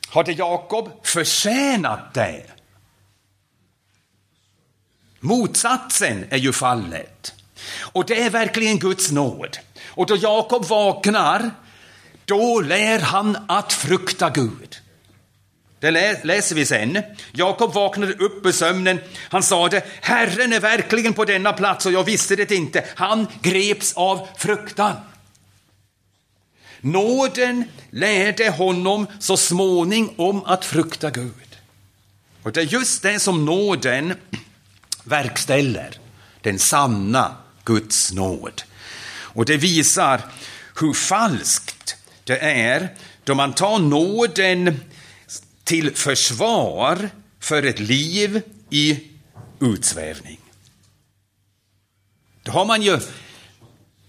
Hade 0.08 0.32
Jakob 0.32 0.90
förtjänat 1.04 2.14
det? 2.14 2.44
Motsatsen 5.20 6.26
är 6.30 6.38
ju 6.38 6.54
fallet. 6.54 7.34
Och 7.80 8.06
det 8.06 8.22
är 8.22 8.30
verkligen 8.30 8.80
Guds 8.80 9.12
nåd. 9.12 9.58
Och 9.88 10.06
då 10.06 10.16
Jakob 10.16 10.66
vaknar, 10.66 11.52
då 12.26 12.62
lär 12.62 13.00
han 13.00 13.38
att 13.48 13.74
frukta 13.74 14.30
Gud. 14.30 14.80
Det 15.80 15.92
läser 16.24 16.56
vi 16.56 16.66
sen. 16.66 17.04
Jakob 17.32 17.74
vaknade 17.74 18.14
upp 18.14 18.46
ur 18.46 18.52
sömnen. 18.52 19.00
Han 19.30 19.44
sade, 19.44 19.82
Herren 20.02 20.54
är 20.54 20.60
verkligen 20.60 21.14
på 21.14 21.26
denna 21.26 21.54
plats 21.54 21.86
och 21.86 21.92
jag 21.92 22.04
visste 22.04 22.36
det 22.36 22.52
inte. 22.52 22.86
Han 22.96 23.28
greps 23.42 23.94
av 23.94 24.28
fruktan. 24.38 24.96
Nåden 26.82 27.64
lärde 27.90 28.50
honom 28.50 29.08
så 29.20 29.38
småningom 29.38 30.44
att 30.46 30.66
frukta 30.66 31.10
Gud. 31.10 31.58
Och 32.44 32.52
det 32.52 32.62
är 32.62 32.66
just 32.66 33.02
det 33.02 33.20
som 33.20 33.46
nåden 33.46 34.14
verkställer, 35.04 35.98
den 36.42 36.60
sanna 36.60 37.36
Guds 37.64 38.14
nåd. 38.14 38.64
Och 39.34 39.46
det 39.46 39.58
visar 39.58 40.22
hur 40.80 40.94
falskt 40.94 41.96
det 42.24 42.40
är 42.40 42.90
då 43.24 43.36
man 43.36 43.54
tar 43.54 43.80
nåden 43.80 44.80
till 45.64 45.96
försvar 45.96 47.10
för 47.40 47.64
ett 47.64 47.80
liv 47.80 48.42
i 48.70 49.00
utsvävning. 49.60 50.40
Då 52.44 52.52
har 52.52 52.66
man 52.66 52.82
ju 52.82 53.00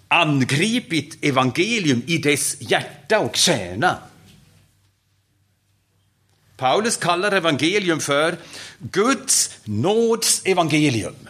angripit 0.08 1.24
evangelium 1.24 2.02
i 2.06 2.18
dess 2.18 2.56
hjärta 2.60 3.18
och 3.18 3.36
kärna. 3.36 3.98
Paulus 6.56 6.96
kallar 6.96 7.32
evangelium 7.32 8.00
för 8.00 8.36
Guds 8.78 9.50
nåds 9.64 10.42
evangelium. 10.44 11.28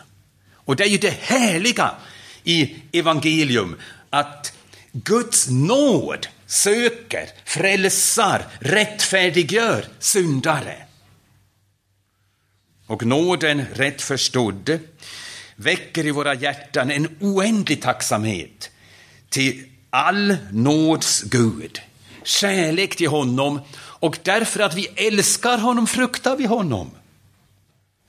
Och 0.55 0.77
det 0.77 0.85
är 0.85 0.89
ju 0.89 0.99
det 0.99 1.19
härliga 1.21 1.95
i 2.45 2.77
evangelium, 2.93 3.77
att 4.11 4.53
Guds 4.93 5.49
nåd 5.51 6.27
söker, 6.47 7.29
frälsar, 7.45 8.47
rättfärdiggör 8.61 9.87
syndare. 9.99 10.77
Och 12.87 13.07
nåden, 13.07 13.65
rätt 13.75 14.03
förstådd, 14.03 14.79
väcker 15.57 16.07
i 16.07 16.11
våra 16.11 16.35
hjärtan 16.35 16.91
en 16.91 17.17
oändlig 17.21 17.83
tacksamhet 17.83 18.71
till 19.29 19.65
all 19.91 20.37
nåds 20.53 21.23
Gud, 21.23 21.81
kärlek 22.23 22.97
till 22.97 23.09
honom 23.09 23.61
och 23.77 24.19
därför 24.23 24.61
att 24.61 24.75
vi 24.75 24.87
älskar 24.87 25.59
honom 25.59 25.87
fruktar 25.87 26.37
vi 26.37 26.47
honom. 26.47 26.91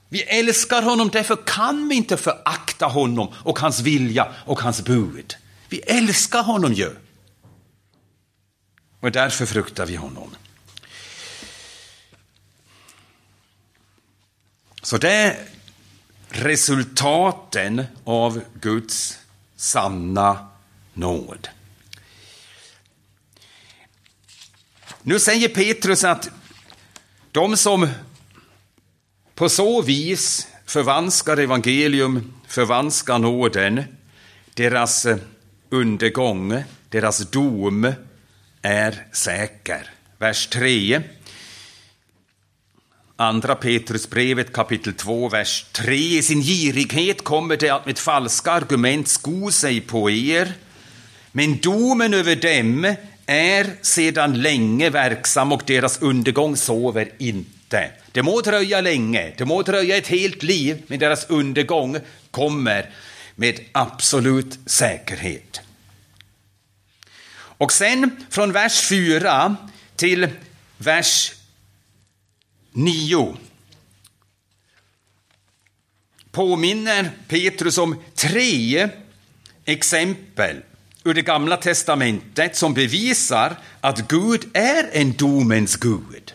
Vi 0.09 0.21
älskar 0.21 0.81
honom, 0.81 1.09
därför 1.09 1.37
kan 1.45 1.87
vi 1.87 1.95
inte 1.95 2.17
förakta 2.17 2.85
honom 2.85 3.33
och 3.37 3.59
hans 3.59 3.79
vilja 3.79 4.33
och 4.45 4.59
hans 4.59 4.81
bud. 4.81 5.35
Vi 5.69 5.79
älskar 5.79 6.43
honom 6.43 6.73
ju. 6.73 6.95
Och 8.99 9.11
därför 9.11 9.45
fruktar 9.45 9.85
vi 9.85 9.95
honom. 9.95 10.35
Så 14.81 14.97
det 14.97 15.11
är 15.11 15.47
resultaten 16.29 17.85
av 18.03 18.41
Guds 18.61 19.19
sanna 19.55 20.47
nåd. 20.93 21.49
Nu 25.01 25.19
säger 25.19 25.49
Petrus 25.49 26.03
att 26.03 26.29
de 27.31 27.57
som 27.57 27.89
på 29.35 29.49
så 29.49 29.81
vis 29.81 30.47
förvanskar 30.65 31.37
evangelium, 31.37 32.33
förvanskar 32.47 33.19
nåden, 33.19 33.83
deras 34.53 35.05
eh, 35.05 35.17
undergång, 35.69 36.63
deras 36.89 37.17
dom 37.31 37.93
är 38.61 39.07
säker. 39.11 39.89
Vers 40.17 40.47
3. 40.47 41.01
Andra 43.15 43.55
Petrusbrevet 43.55 44.53
kapitel 44.53 44.93
2, 44.93 45.29
vers 45.29 45.65
3. 45.71 45.95
I 45.95 46.21
sin 46.21 46.41
girighet 46.41 47.23
kommer 47.23 47.57
det 47.57 47.69
att 47.69 47.85
med 47.85 47.97
falska 47.97 48.51
argument 48.51 49.07
sko 49.07 49.51
sig 49.51 49.81
på 49.81 50.09
er, 50.09 50.53
men 51.31 51.57
domen 51.57 52.13
över 52.13 52.35
dem 52.35 52.95
är 53.25 53.75
sedan 53.81 54.41
länge 54.41 54.89
verksam 54.89 55.51
och 55.51 55.63
deras 55.65 56.01
undergång 56.01 56.57
sover 56.57 57.09
inte. 57.17 57.54
Det 58.11 58.23
må 58.23 58.41
dröja 58.41 58.81
länge, 58.81 59.33
det 59.37 59.45
må 59.45 59.61
dröja 59.61 59.97
ett 59.97 60.07
helt 60.07 60.43
liv, 60.43 60.83
men 60.87 60.99
deras 60.99 61.25
undergång 61.29 61.97
kommer 62.31 62.89
med 63.35 63.59
absolut 63.71 64.59
säkerhet. 64.65 65.61
Och 67.57 67.71
sen 67.71 68.25
från 68.29 68.51
vers 68.51 68.81
4 68.81 69.55
till 69.95 70.27
vers 70.77 71.33
9 72.71 73.37
påminner 76.31 77.11
Petrus 77.27 77.77
om 77.77 78.03
tre 78.15 78.89
exempel 79.65 80.61
ur 81.03 81.13
det 81.13 81.21
gamla 81.21 81.57
testamentet 81.57 82.55
som 82.55 82.73
bevisar 82.73 83.55
att 83.81 84.07
Gud 84.07 84.45
är 84.53 84.89
en 84.91 85.13
domens 85.13 85.75
Gud. 85.75 86.34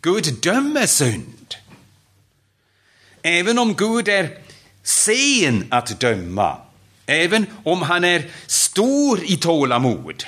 Gud 0.00 0.34
dömer 0.42 0.86
synd. 0.86 1.54
Även 3.22 3.58
om 3.58 3.74
Gud 3.74 4.08
är 4.08 4.38
sen 4.82 5.66
att 5.70 6.00
döma, 6.00 6.58
även 7.06 7.46
om 7.64 7.82
han 7.82 8.04
är 8.04 8.30
stor 8.46 9.20
i 9.24 9.36
tålamod. 9.36 10.24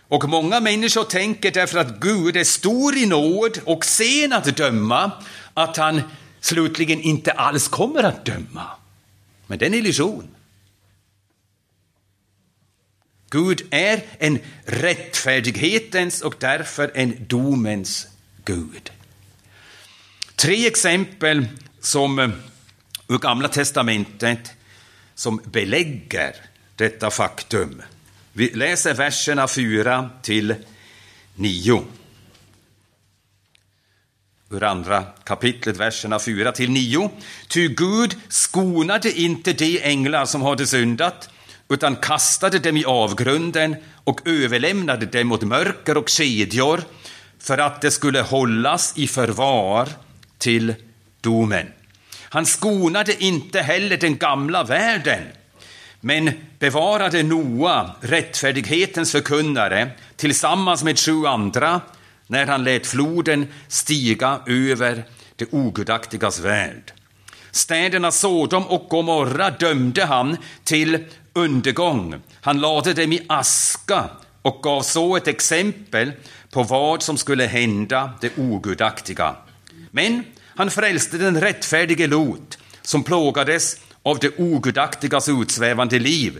Och 0.00 0.28
många 0.28 0.60
människor 0.60 1.04
tänker 1.04 1.50
därför 1.50 1.78
att 1.78 2.00
Gud 2.00 2.36
är 2.36 2.44
stor 2.44 2.96
i 2.96 3.06
nåd 3.06 3.60
och 3.64 3.84
sen 3.84 4.32
att 4.32 4.56
döma, 4.56 5.12
att 5.54 5.76
han 5.76 6.02
slutligen 6.40 7.00
inte 7.00 7.32
alls 7.32 7.68
kommer 7.68 8.02
att 8.02 8.24
döma. 8.24 8.66
Men 9.46 9.58
det 9.58 9.64
är 9.64 9.70
en 9.70 9.74
illusion. 9.74 10.28
Gud 13.30 13.62
är 13.70 14.02
en 14.18 14.38
rättfärdighetens 14.64 16.20
och 16.20 16.34
därför 16.38 16.90
en 16.94 17.26
domens 17.28 18.06
Gud. 18.50 18.90
Tre 20.36 20.66
exempel 20.66 21.46
som 21.80 22.18
eh, 22.18 22.30
ur 23.08 23.18
Gamla 23.18 23.48
testamentet 23.48 24.52
som 25.14 25.40
belägger 25.44 26.34
detta 26.76 27.10
faktum. 27.10 27.82
Vi 28.32 28.50
läser 28.50 28.94
verserna 28.94 29.48
4 29.48 30.10
till 30.22 30.54
9. 31.34 31.84
Ur 34.50 34.64
andra 34.64 35.04
kapitlet, 35.24 35.76
verserna 35.76 36.18
4 36.18 36.52
till 36.52 36.70
9. 36.70 37.10
Ty 37.48 37.68
Gud 37.68 38.16
skonade 38.28 39.20
inte 39.20 39.52
de 39.52 39.82
änglar 39.82 40.26
som 40.26 40.42
hade 40.42 40.66
syndat, 40.66 41.30
utan 41.68 41.96
kastade 41.96 42.58
dem 42.58 42.76
i 42.76 42.84
avgrunden 42.84 43.76
och 44.04 44.28
överlämnade 44.28 45.06
dem 45.06 45.32
åt 45.32 45.42
mörker 45.42 45.96
och 45.96 46.08
kedjor 46.08 46.84
för 47.40 47.58
att 47.58 47.80
det 47.80 47.90
skulle 47.90 48.20
hållas 48.20 48.92
i 48.96 49.06
förvar 49.06 49.88
till 50.38 50.74
domen. 51.20 51.66
Han 52.22 52.46
skonade 52.46 53.24
inte 53.24 53.60
heller 53.60 53.96
den 53.96 54.16
gamla 54.16 54.64
världen, 54.64 55.22
men 56.00 56.30
bevarade 56.58 57.22
Noa, 57.22 57.90
rättfärdighetens 58.00 59.12
förkunnare, 59.12 59.90
tillsammans 60.16 60.84
med 60.84 60.98
sju 60.98 61.26
andra 61.26 61.80
när 62.26 62.46
han 62.46 62.64
lät 62.64 62.86
floden 62.86 63.46
stiga 63.68 64.40
över 64.46 65.04
det 65.36 65.46
ogudaktigas 65.52 66.40
värld. 66.40 66.92
Städerna 67.50 68.10
Sodom 68.10 68.66
och 68.66 68.88
Gomorra 68.88 69.50
dömde 69.50 70.04
han 70.04 70.36
till 70.64 71.04
undergång. 71.32 72.14
Han 72.40 72.60
lade 72.60 72.92
dem 72.92 73.12
i 73.12 73.24
aska 73.28 74.08
och 74.42 74.62
gav 74.62 74.82
så 74.82 75.16
ett 75.16 75.28
exempel 75.28 76.12
på 76.50 76.62
vad 76.62 77.02
som 77.02 77.16
skulle 77.16 77.46
hända 77.46 78.10
det 78.20 78.38
ogudaktiga. 78.38 79.36
Men 79.90 80.24
han 80.56 80.70
frälste 80.70 81.18
den 81.18 81.40
rättfärdige 81.40 82.06
Lot, 82.06 82.58
som 82.82 83.02
plågades 83.02 83.76
av 84.02 84.18
det 84.18 84.38
ogudaktigas 84.38 85.28
utsvävande 85.28 85.98
liv. 85.98 86.38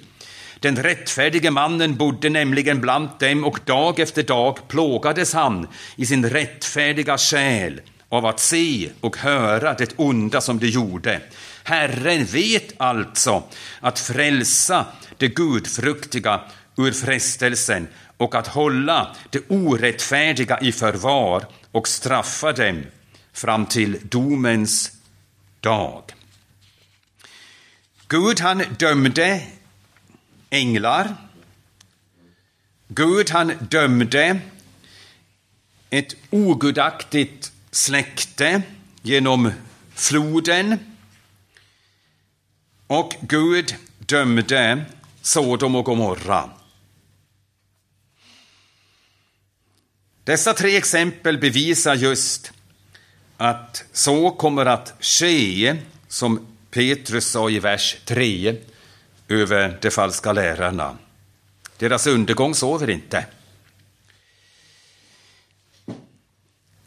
Den 0.60 0.76
rättfärdige 0.76 1.50
mannen 1.50 1.96
bodde 1.96 2.28
nämligen 2.28 2.80
bland 2.80 3.08
dem 3.18 3.44
och 3.44 3.60
dag 3.64 3.98
efter 3.98 4.22
dag 4.22 4.68
plågades 4.68 5.32
han 5.32 5.68
i 5.96 6.06
sin 6.06 6.30
rättfärdiga 6.30 7.18
själ 7.18 7.80
av 8.08 8.26
att 8.26 8.40
se 8.40 8.90
och 9.00 9.16
höra 9.16 9.74
det 9.74 9.92
onda 9.96 10.40
som 10.40 10.58
de 10.58 10.66
gjorde. 10.66 11.20
Herren 11.64 12.24
vet 12.24 12.72
alltså 12.76 13.42
att 13.80 13.98
frälsa 13.98 14.86
det 15.16 15.28
gudfruktiga 15.28 16.40
ur 16.86 16.92
frestelsen 16.92 17.88
och 18.16 18.34
att 18.34 18.46
hålla 18.46 19.16
det 19.30 19.42
orättfärdiga 19.48 20.60
i 20.60 20.72
förvar 20.72 21.46
och 21.72 21.88
straffa 21.88 22.52
dem 22.52 22.82
fram 23.32 23.66
till 23.66 23.98
domens 24.02 24.92
dag. 25.60 26.02
Gud 28.08 28.40
han 28.40 28.62
dömde 28.78 29.42
änglar. 30.50 31.16
Gud 32.88 33.30
han 33.30 33.52
dömde 33.70 34.40
ett 35.90 36.16
ogudaktigt 36.30 37.52
släkte 37.70 38.62
genom 39.02 39.52
floden. 39.94 40.78
Och 42.86 43.14
Gud 43.20 43.74
dömde 43.98 44.84
Sodom 45.22 45.74
och 45.74 45.84
Gomorra. 45.84 46.50
Dessa 50.30 50.54
tre 50.54 50.76
exempel 50.76 51.38
bevisar 51.38 51.94
just 51.94 52.52
att 53.36 53.84
så 53.92 54.30
kommer 54.30 54.66
att 54.66 54.94
ske, 55.00 55.76
som 56.08 56.46
Petrus 56.70 57.26
sa 57.26 57.50
i 57.50 57.58
vers 57.58 57.96
3, 58.04 58.56
över 59.28 59.78
de 59.80 59.90
falska 59.90 60.32
lärarna. 60.32 60.98
Deras 61.78 62.06
undergång 62.06 62.54
sover 62.54 62.90
inte. 62.90 63.26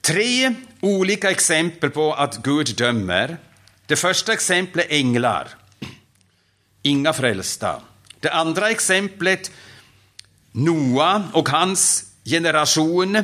Tre 0.02 0.56
olika 0.82 1.32
exempel 1.32 1.90
på 1.90 2.14
att 2.14 2.44
Gud 2.44 2.76
dömer. 2.76 3.38
Det 3.86 3.96
första 3.96 4.34
exemplet 4.34 4.86
är 4.90 4.96
änglar. 4.96 5.48
Inga 6.82 7.14
frälsta. 7.14 7.82
Det 8.20 8.30
andra 8.30 8.70
exemplet 8.70 9.52
Noa 10.52 11.24
och 11.34 11.50
hans 11.50 12.13
generation. 12.24 13.24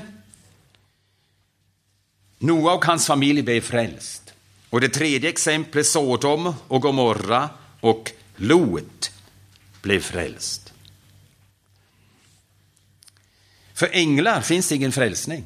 Noa 2.40 2.74
och 2.74 2.86
hans 2.86 3.08
familj 3.08 3.42
blev 3.42 3.62
frälst. 3.62 4.34
Och 4.70 4.82
det 4.82 4.90
tredje 4.90 5.30
exemplet 5.30 5.88
Sodom 5.88 6.54
och 6.68 6.82
Gomorra 6.82 7.50
och 7.80 8.12
Lot 8.36 9.12
blev 9.82 10.00
frälst. 10.00 10.74
För 13.74 13.90
änglar 13.92 14.42
finns 14.42 14.72
ingen 14.72 14.92
frälsning. 14.92 15.44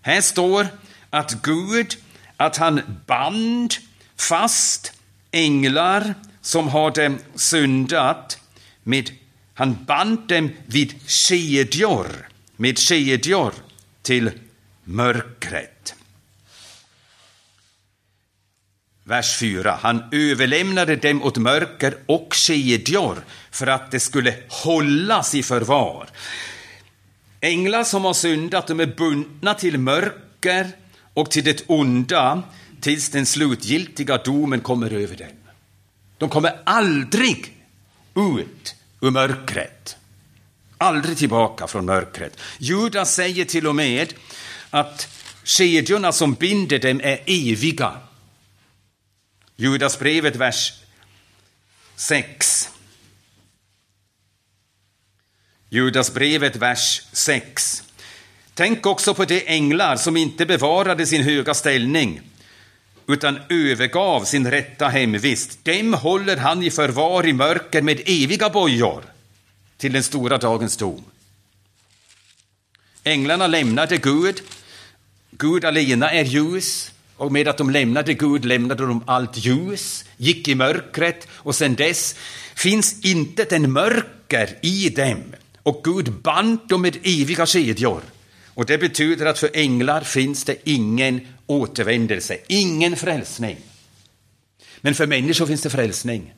Här 0.00 0.20
står 0.20 0.68
att 1.10 1.42
Gud, 1.42 1.96
att 2.36 2.56
han 2.56 3.00
band 3.06 3.74
fast 4.16 4.92
änglar 5.30 6.14
som 6.40 6.68
hade 6.68 7.18
syndat 7.34 8.40
med, 8.82 9.10
han 9.58 9.84
band 9.84 10.28
dem 10.28 10.50
vid 10.66 10.94
kedjor, 11.10 12.28
med 12.56 12.78
kedjor 12.78 13.52
till 14.02 14.30
mörkret. 14.84 15.94
Vers 19.04 19.36
4. 19.36 19.78
Han 19.82 20.04
överlämnade 20.12 20.96
dem 20.96 21.22
åt 21.22 21.36
mörker 21.36 21.98
och 22.06 22.34
kedjor 22.34 23.24
för 23.50 23.66
att 23.66 23.90
de 23.90 24.00
skulle 24.00 24.34
hållas 24.48 25.34
i 25.34 25.42
förvar. 25.42 26.08
Änglar 27.40 27.84
som 27.84 28.04
har 28.04 28.14
syndat, 28.14 28.66
de 28.66 28.80
är 28.80 28.86
bundna 28.96 29.54
till 29.54 29.78
mörker 29.78 30.68
och 31.14 31.30
till 31.30 31.44
det 31.44 31.64
onda 31.66 32.42
tills 32.80 33.10
den 33.10 33.26
slutgiltiga 33.26 34.18
domen 34.18 34.60
kommer 34.60 34.92
över 34.92 35.16
dem. 35.16 35.36
De 36.18 36.28
kommer 36.28 36.60
aldrig 36.64 37.54
ut 38.14 38.74
ur 39.00 39.10
mörkret. 39.10 39.96
Aldrig 40.78 41.18
tillbaka 41.18 41.66
från 41.66 41.84
mörkret. 41.86 42.40
Judas 42.58 43.14
säger 43.14 43.44
till 43.44 43.66
och 43.66 43.76
med 43.76 44.14
att 44.70 45.08
kedjorna 45.42 46.12
som 46.12 46.34
binder 46.34 46.78
dem 46.78 47.00
är 47.04 47.20
eviga. 47.26 47.92
Judasbrevet, 49.56 50.36
vers 50.36 50.72
6. 51.96 52.68
Judasbrevet, 55.68 56.56
vers 56.56 57.02
6. 57.12 57.82
Tänk 58.54 58.86
också 58.86 59.14
på 59.14 59.24
de 59.24 59.42
änglar 59.46 59.96
som 59.96 60.16
inte 60.16 60.46
bevarade 60.46 61.06
sin 61.06 61.22
höga 61.22 61.54
ställning 61.54 62.20
utan 63.08 63.38
övergav 63.48 64.24
sin 64.24 64.50
rätta 64.50 64.88
hemvist. 64.88 65.64
Dem 65.64 65.94
håller 65.94 66.36
han 66.36 66.62
i 66.62 66.70
förvar 66.70 67.26
i 67.26 67.32
mörker 67.32 67.82
med 67.82 68.00
eviga 68.06 68.50
bojor 68.50 69.02
till 69.76 69.92
den 69.92 70.02
stora 70.02 70.38
dagens 70.38 70.76
dom. 70.76 71.04
Änglarna 73.04 73.46
lämnade 73.46 73.96
Gud. 73.96 74.40
Gud 75.30 75.64
alena 75.64 76.10
är 76.10 76.24
ljus 76.24 76.92
och 77.16 77.32
med 77.32 77.48
att 77.48 77.58
de 77.58 77.70
lämnade 77.70 78.14
Gud 78.14 78.44
lämnade 78.44 78.86
de 78.86 79.02
allt 79.06 79.36
ljus, 79.36 80.04
gick 80.16 80.48
i 80.48 80.54
mörkret 80.54 81.28
och 81.30 81.54
sedan 81.54 81.74
dess 81.74 82.14
finns 82.54 83.04
inte 83.04 83.44
den 83.44 83.72
mörker 83.72 84.58
i 84.62 84.88
dem 84.88 85.24
och 85.62 85.80
Gud 85.84 86.12
band 86.12 86.58
dem 86.68 86.82
med 86.82 86.96
eviga 87.02 87.46
kedjor. 87.46 88.02
Och 88.58 88.66
det 88.66 88.78
betyder 88.78 89.26
att 89.26 89.38
för 89.38 89.50
änglar 89.54 90.00
finns 90.00 90.44
det 90.44 90.56
ingen 90.64 91.26
återvändelse, 91.46 92.38
ingen 92.46 92.96
frälsning. 92.96 93.56
Men 94.80 94.94
för 94.94 95.06
människor 95.06 95.46
finns 95.46 95.62
det 95.62 95.70
frälsning. 95.70 96.34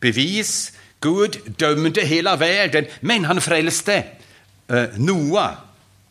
Bevis, 0.00 0.72
Gud 1.00 1.38
dömde 1.56 2.02
hela 2.02 2.36
världen, 2.36 2.86
men 3.00 3.24
han 3.24 3.40
frälste 3.40 4.04
eh, 4.68 4.84
Noa 4.96 5.56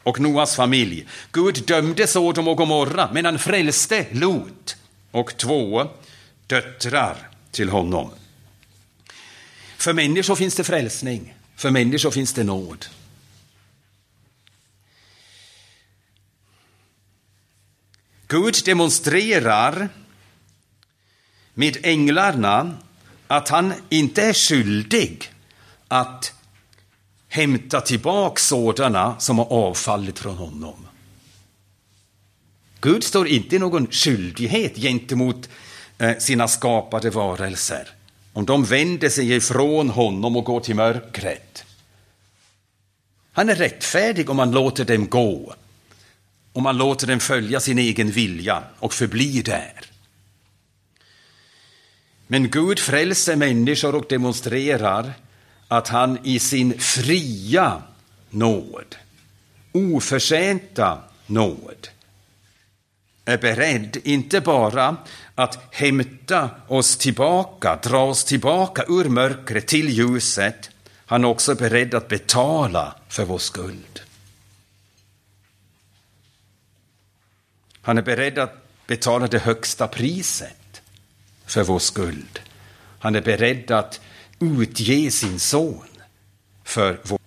och 0.03 0.19
Noas 0.19 0.55
familj. 0.55 1.07
Gud 1.31 1.63
dömde 1.65 2.07
Sodom 2.07 2.47
och 2.47 2.57
Gomorra, 2.57 3.09
men 3.13 3.25
han 3.25 3.39
frälste 3.39 4.05
Lot 4.11 4.77
och 5.11 5.37
två 5.37 5.87
döttrar 6.47 7.29
till 7.51 7.69
honom. 7.69 8.09
För 9.77 9.93
människor 9.93 10.35
finns 10.35 10.55
det 10.55 10.63
frälsning, 10.63 11.35
för 11.55 11.69
människor 11.71 12.11
finns 12.11 12.33
det 12.33 12.43
nåd. 12.43 12.85
Gud 18.31 18.55
demonstrerar 18.65 19.89
med 21.53 21.77
änglarna 21.83 22.77
att 23.27 23.49
han 23.49 23.73
inte 23.89 24.21
är 24.21 24.33
skyldig 24.33 25.33
att 25.87 26.33
hämta 27.27 27.81
tillbaka 27.81 28.39
sådana 28.39 29.19
som 29.19 29.37
har 29.37 29.53
avfallit 29.53 30.19
från 30.19 30.35
honom. 30.35 30.87
Gud 32.81 33.03
står 33.03 33.27
inte 33.27 33.55
i 33.55 33.59
någon 33.59 33.87
skyldighet 33.87 34.75
gentemot 34.75 35.49
eh, 35.97 36.17
sina 36.17 36.47
skapade 36.47 37.09
varelser 37.09 37.87
om 38.33 38.45
de 38.45 38.63
vänder 38.63 39.09
sig 39.09 39.31
ifrån 39.31 39.89
honom 39.89 40.35
och 40.35 40.43
går 40.43 40.59
till 40.59 40.75
mörkret. 40.75 41.63
Han 43.31 43.49
är 43.49 43.55
rättfärdig 43.55 44.29
om 44.29 44.39
han 44.39 44.51
låter 44.51 44.85
dem 44.85 45.07
gå, 45.07 45.55
om 46.53 46.63
man 46.63 46.77
låter 46.77 47.07
den 47.07 47.19
följa 47.19 47.59
sin 47.59 47.79
egen 47.79 48.11
vilja 48.11 48.63
och 48.79 48.93
förbli 48.93 49.41
där. 49.41 49.73
Men 52.27 52.49
Gud 52.49 52.79
frälser 52.79 53.35
människor 53.35 53.95
och 53.95 54.05
demonstrerar 54.09 55.13
att 55.67 55.87
han 55.87 56.19
i 56.23 56.39
sin 56.39 56.79
fria 56.79 57.81
nåd, 58.29 58.95
oförtjänta 59.71 60.99
nåd, 61.27 61.87
är 63.25 63.37
beredd 63.37 63.97
inte 64.03 64.41
bara 64.41 64.97
att 65.35 65.59
hämta 65.71 66.49
oss 66.67 66.97
tillbaka, 66.97 67.79
dra 67.83 68.03
oss 68.03 68.23
tillbaka 68.23 68.83
ur 68.87 69.09
mörkret 69.09 69.67
till 69.67 69.89
ljuset, 69.89 70.69
han 71.05 71.23
är 71.23 71.27
också 71.27 71.55
beredd 71.55 71.93
att 71.93 72.07
betala 72.07 72.95
för 73.09 73.25
vår 73.25 73.37
skuld. 73.37 74.01
Han 77.81 77.97
är 77.97 78.01
beredd 78.01 78.39
att 78.39 78.67
betala 78.87 79.27
det 79.27 79.39
högsta 79.39 79.87
priset 79.87 80.81
för 81.45 81.63
vår 81.63 81.79
skuld. 81.79 82.39
Han 82.99 83.15
är 83.15 83.21
beredd 83.21 83.71
att 83.71 83.99
utge 84.39 85.11
sin 85.11 85.39
son 85.39 85.87
för 86.63 86.99
vår 87.03 87.19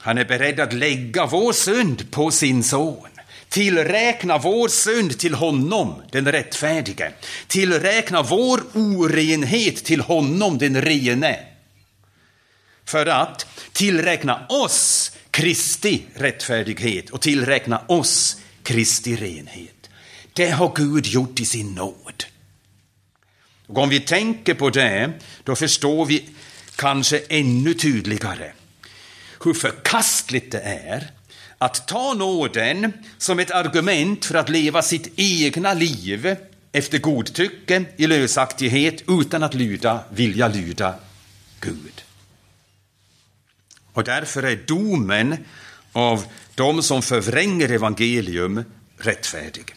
Han 0.00 0.18
är 0.18 0.24
beredd 0.24 0.60
att 0.60 0.72
lägga 0.72 1.26
vår 1.26 1.52
synd 1.52 2.10
på 2.10 2.30
sin 2.30 2.64
son. 2.64 3.08
Tillräkna 3.48 4.38
vår 4.38 4.68
synd 4.68 5.18
till 5.18 5.34
honom, 5.34 6.02
den 6.10 6.32
rättfärdige. 6.32 7.12
Tillräkna 7.46 8.22
vår 8.22 8.60
orenhet 8.74 9.84
till 9.84 10.00
honom, 10.00 10.58
den 10.58 10.82
rene. 10.82 11.38
För 12.84 13.06
att 13.06 13.46
tillräkna 13.72 14.46
oss 14.48 15.12
Kristi 15.30 16.02
rättfärdighet 16.14 17.10
och 17.10 17.20
tillräkna 17.20 17.82
oss 17.86 18.36
Kristi 18.68 19.16
renhet. 19.16 19.90
Det 20.32 20.50
har 20.50 20.72
Gud 20.74 21.06
gjort 21.06 21.40
i 21.40 21.44
sin 21.44 21.74
nåd. 21.74 22.24
Och 23.66 23.78
om 23.78 23.88
vi 23.88 24.00
tänker 24.00 24.54
på 24.54 24.70
det, 24.70 25.12
då 25.44 25.56
förstår 25.56 26.06
vi 26.06 26.28
kanske 26.76 27.18
ännu 27.18 27.74
tydligare 27.74 28.52
hur 29.44 29.54
förkastligt 29.54 30.52
det 30.52 30.60
är 30.60 31.10
att 31.58 31.88
ta 31.88 32.14
nåden 32.14 32.92
som 33.18 33.38
ett 33.38 33.50
argument 33.50 34.24
för 34.24 34.34
att 34.34 34.48
leva 34.48 34.82
sitt 34.82 35.12
egna 35.16 35.74
liv 35.74 36.36
efter 36.72 36.98
godtycke, 36.98 37.84
i 37.96 38.06
lösaktighet, 38.06 39.02
utan 39.08 39.42
att 39.42 39.54
lyda, 39.54 40.04
vilja 40.10 40.48
lyda 40.48 40.94
Gud. 41.60 42.02
Och 43.92 44.04
därför 44.04 44.42
är 44.42 44.56
domen 44.56 45.44
av 45.92 46.24
de 46.58 46.82
som 46.82 47.02
förvränger 47.02 47.72
evangelium 47.72 48.64
rättfärdig. 48.98 49.74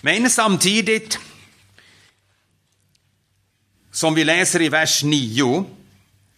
Men 0.00 0.30
samtidigt, 0.30 1.18
som 3.92 4.14
vi 4.14 4.24
läser 4.24 4.62
i 4.62 4.68
vers 4.68 5.02
9, 5.02 5.64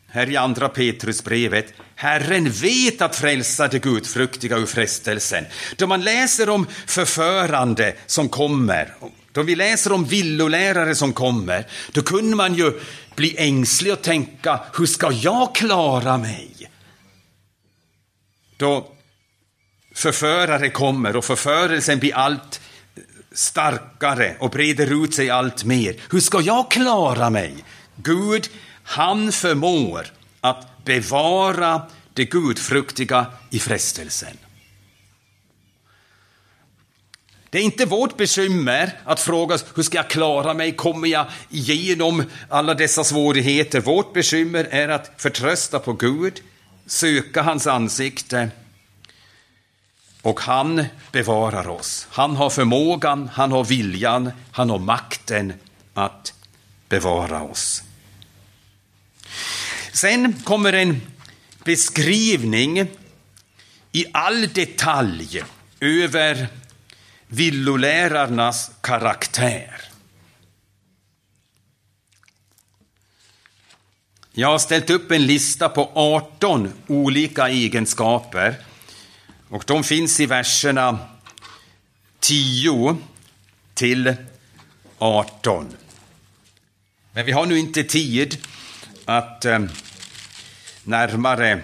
här 0.09 0.31
i 0.31 0.37
andra 0.37 0.69
Petrusbrevet, 0.69 1.75
Herren 1.95 2.51
vet 2.51 3.03
att 3.03 3.17
frälsa 3.17 3.69
de 3.69 3.79
gudfruktiga 3.79 4.57
ur 4.57 4.67
frestelsen. 4.67 5.45
Då 5.77 5.87
man 5.87 6.03
läser 6.03 6.49
om 6.49 6.67
förförande 6.87 7.95
som 8.07 8.29
kommer, 8.29 8.95
då 9.33 9.43
vi 9.43 9.55
läser 9.55 9.93
om 9.93 10.05
villolärare 10.05 10.95
som 10.95 11.13
kommer, 11.13 11.67
då 11.93 12.03
kunde 12.03 12.37
man 12.37 12.55
ju 12.55 12.81
bli 13.15 13.35
ängslig 13.39 13.93
och 13.93 14.03
tänka, 14.03 14.61
hur 14.79 14.87
ska 14.87 15.13
jag 15.13 15.55
klara 15.55 16.19
mig? 16.19 16.52
Då 18.63 18.89
förförare 19.95 20.71
kommer 20.71 21.17
och 21.17 21.25
förförelsen 21.25 21.99
blir 21.99 22.15
allt 22.15 22.61
starkare 23.33 24.37
och 24.41 24.51
breder 24.51 25.05
ut 25.05 25.15
sig 25.15 25.31
allt 25.31 25.65
mer. 25.65 25.97
Hur 26.11 26.21
ska 26.21 26.41
jag 26.41 26.71
klara 26.71 27.31
mig? 27.31 27.55
Gud, 27.97 28.49
han 28.83 29.33
förmår 29.33 30.07
att 30.41 30.85
bevara 30.85 31.83
det 32.15 32.25
gudfruktiga 32.25 33.27
i 33.51 33.59
frestelsen. 33.59 34.37
Det 37.51 37.59
är 37.59 37.63
inte 37.63 37.87
vårt 37.87 38.17
bekymmer 38.17 38.99
att 39.05 39.21
fråga 39.21 39.55
oss 39.55 39.65
hur 39.75 39.83
ska 39.83 39.99
jag 39.99 40.11
klara 40.11 40.55
mig, 40.55 40.77
kommer 40.77 41.09
jag 41.09 41.27
igenom 41.51 42.25
alla 42.49 42.75
dessa 42.75 43.05
svårigheter? 43.05 43.81
Vårt 43.81 44.13
bekymmer 44.13 44.69
är 44.71 44.89
att 44.89 45.13
förtrösta 45.17 45.79
på 45.79 45.93
Gud, 45.93 46.43
söka 46.87 47.43
hans 47.43 47.67
ansikte 47.67 48.51
och 50.23 50.41
han 50.41 50.85
bevarar 51.13 51.69
oss. 51.69 52.07
Han 52.11 52.37
har 52.37 52.51
förmågan, 52.51 53.31
han 53.33 53.53
har 53.53 53.65
viljan, 53.65 54.31
han 54.53 54.71
har 54.71 54.79
makten 54.79 55.53
att 55.95 56.35
bevara 56.89 57.43
oss. 57.43 57.83
Sen 59.93 60.43
kommer 60.45 60.73
en 60.73 61.01
beskrivning 61.65 62.87
i 63.93 64.05
all 64.13 64.49
detalj 64.49 65.43
över 65.81 66.49
villolärarnas 67.27 68.71
karaktär. 68.81 69.72
Jag 74.35 74.49
har 74.49 74.59
ställt 74.59 74.91
upp 74.91 75.11
en 75.11 75.27
lista 75.27 75.69
på 75.69 75.91
18 75.95 76.73
olika 76.87 77.49
egenskaper 77.49 78.55
och 79.49 79.65
de 79.67 79.85
finns 79.85 80.21
i 80.21 80.27
verserna 80.27 80.99
10 82.21 82.97
till 83.75 84.15
18. 84.99 85.77
Men 87.13 87.27
vi 87.27 87.33
har 87.33 87.47
nu 87.47 87.59
inte 87.59 87.85
tid 87.85 88.47
att 89.05 89.45
eh, 89.45 89.59
närmare 90.85 91.61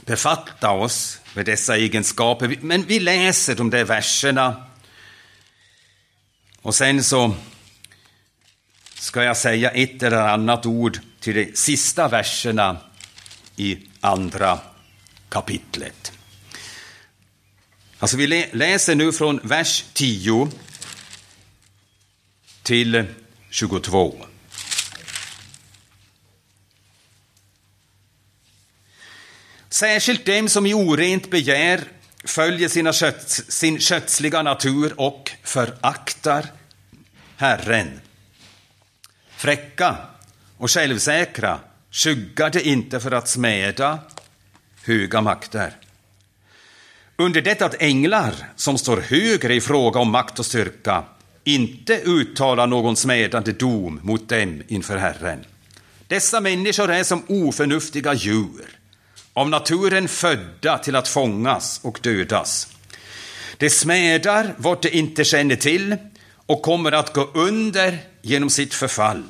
befatta 0.00 0.70
oss 0.70 1.20
med 1.34 1.46
dessa 1.46 1.76
egenskaper. 1.76 2.58
Men 2.60 2.82
vi 2.82 3.00
läser 3.00 3.54
de 3.54 3.70
där 3.70 3.84
verserna 3.84 4.66
och 6.62 6.74
sen 6.74 7.04
så 7.04 7.34
ska 8.94 9.22
jag 9.22 9.36
säga 9.36 9.70
ett 9.70 10.02
eller 10.02 10.28
annat 10.28 10.66
ord 10.66 11.00
till 11.26 11.34
de 11.34 11.56
sista 11.56 12.08
verserna 12.08 12.76
i 13.56 13.78
andra 14.00 14.58
kapitlet. 15.28 16.12
Alltså 17.98 18.16
vi 18.16 18.26
läser 18.52 18.94
nu 18.94 19.12
från 19.12 19.40
vers 19.42 19.84
10 19.92 20.50
till 22.62 23.04
22. 23.50 24.26
Särskilt 29.68 30.26
dem 30.26 30.48
som 30.48 30.66
i 30.66 30.74
orent 30.74 31.30
begär 31.30 31.84
följer 32.24 32.68
sina 32.68 32.92
köts, 32.92 33.50
sin 33.50 33.80
kötsliga 33.80 34.42
natur 34.42 35.00
och 35.00 35.30
föraktar 35.42 36.46
Herren. 37.36 38.00
Fräcka 39.36 39.96
och 40.58 40.70
självsäkra 40.70 41.60
skyggar 41.90 42.50
det 42.50 42.66
inte 42.66 43.00
för 43.00 43.10
att 43.10 43.28
smäda 43.28 43.98
höga 44.84 45.20
makter. 45.20 45.72
Under 47.16 47.42
det 47.42 47.62
att 47.62 47.82
änglar, 47.82 48.34
som 48.56 48.78
står 48.78 48.96
högre 48.96 49.54
i 49.54 49.60
fråga 49.60 50.00
om 50.00 50.10
makt 50.10 50.38
och 50.38 50.46
styrka, 50.46 51.04
inte 51.44 52.00
uttalar 52.04 52.66
någon 52.66 52.96
smädande 52.96 53.52
dom 53.52 54.00
mot 54.02 54.28
dem 54.28 54.62
inför 54.68 54.96
Herren. 54.96 55.44
Dessa 56.08 56.40
människor 56.40 56.90
är 56.90 57.04
som 57.04 57.22
oförnuftiga 57.28 58.14
djur 58.14 58.78
av 59.32 59.50
naturen 59.50 60.08
födda 60.08 60.78
till 60.78 60.96
att 60.96 61.08
fångas 61.08 61.80
och 61.82 61.98
dödas. 62.02 62.68
De 63.56 63.70
smädar 63.70 64.54
vad 64.56 64.82
de 64.82 64.90
inte 64.90 65.24
känner 65.24 65.56
till 65.56 65.96
och 66.46 66.62
kommer 66.62 66.92
att 66.92 67.12
gå 67.12 67.30
under 67.34 67.98
genom 68.22 68.50
sitt 68.50 68.74
förfall. 68.74 69.22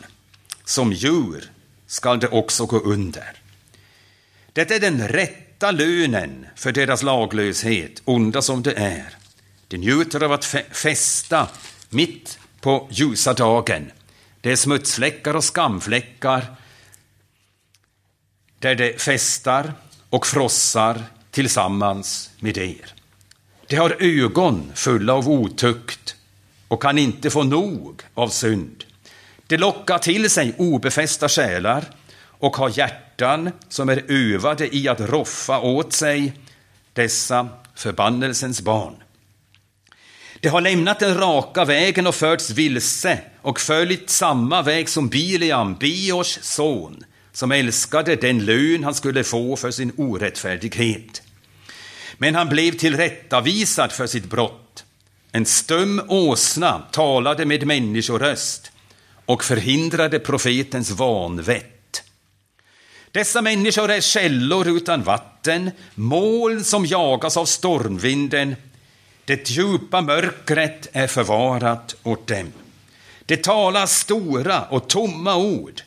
Som 0.67 0.93
djur 0.93 1.51
skall 1.87 2.21
de 2.21 2.27
också 2.27 2.67
gå 2.67 2.79
under. 2.79 3.33
Det 4.53 4.71
är 4.71 4.81
den 4.81 5.09
rätta 5.09 5.71
lönen 5.71 6.47
för 6.55 6.73
deras 6.73 7.03
laglöshet, 7.03 8.03
onda 8.05 8.43
som 8.43 8.63
de 8.63 8.71
är. 8.71 9.17
De 9.69 9.79
njuter 9.79 10.25
av 10.25 10.33
att 10.33 10.45
festa 10.71 11.49
mitt 11.91 12.39
på 12.61 12.89
ljusa 12.91 13.35
dagen. 13.35 13.91
Det 14.41 14.53
är 14.53 14.57
smutsfläckar 14.57 15.35
och 15.37 15.45
skamfläckar 15.45 16.57
där 18.59 18.75
de 18.75 18.99
festar 18.99 19.73
och 20.11 20.27
frossar 20.27 21.03
tillsammans 21.31 22.31
med 22.41 22.59
er. 22.59 22.95
De 23.67 23.77
har 23.77 23.97
ögon 24.01 24.73
fulla 24.75 25.15
av 25.15 25.29
otukt 25.29 26.17
och 26.69 26.83
kan 26.83 26.99
inte 26.99 27.31
få 27.31 27.43
nog 27.43 28.03
av 28.15 28.29
synd. 28.29 28.86
De 29.47 29.57
lockar 29.57 29.99
till 29.99 30.31
sig 30.31 30.55
obefästa 30.59 31.29
själar 31.29 31.85
och 32.39 32.57
har 32.57 32.79
hjärtan 32.79 33.51
som 33.69 33.89
är 33.89 34.05
övade 34.09 34.77
i 34.77 34.89
att 34.89 35.01
roffa 35.01 35.61
åt 35.61 35.93
sig 35.93 36.33
dessa 36.93 37.49
förbannelsens 37.75 38.63
barn. 38.63 38.95
De 40.41 40.49
har 40.49 40.61
lämnat 40.61 40.99
den 40.99 41.19
raka 41.19 41.65
vägen 41.65 42.07
och 42.07 42.15
förts 42.15 42.51
vilse 42.51 43.19
och 43.43 43.61
följt 43.61 44.11
samma 44.11 44.63
väg 44.63 44.89
som 44.89 45.09
Biliam, 45.09 45.75
Biors 45.75 46.39
son, 46.43 47.05
som 47.33 47.53
älskade 47.53 48.17
den 48.17 48.45
lön 48.45 48.85
han 48.85 48.95
skulle 48.95 49.25
få 49.25 49.57
för 49.57 49.71
sin 49.71 49.93
orättfärdighet. 49.97 51.23
Men 52.19 52.35
han 52.35 52.49
blev 52.49 52.73
tillrättavisad 52.73 53.93
för 53.93 54.07
sitt 54.07 54.25
brott. 54.25 54.85
En 55.33 55.47
stum 55.47 56.03
åsna 56.09 56.83
talade 56.93 57.45
med 57.45 57.67
människoröst 57.67 58.73
och 59.27 59.45
förhindrade 59.45 60.19
profetens 60.19 60.91
vanvett. 60.91 62.03
Dessa 63.11 63.43
människor 63.43 63.91
är 63.91 64.01
källor 64.01 64.69
utan 64.69 65.03
vatten, 65.03 65.71
moln 65.95 66.65
som 66.65 66.87
jagas 66.87 67.37
av 67.37 67.45
stormvinden. 67.45 68.57
Det 69.25 69.51
djupa 69.51 70.01
mörkret 70.01 70.89
är 70.93 71.07
förvarat 71.07 71.97
åt 72.03 72.27
dem. 72.27 72.53
Det 73.27 73.43
talar 73.43 73.87
stora 73.87 74.63
och 74.63 74.89
tomma 74.89 75.37
ord 75.37 75.83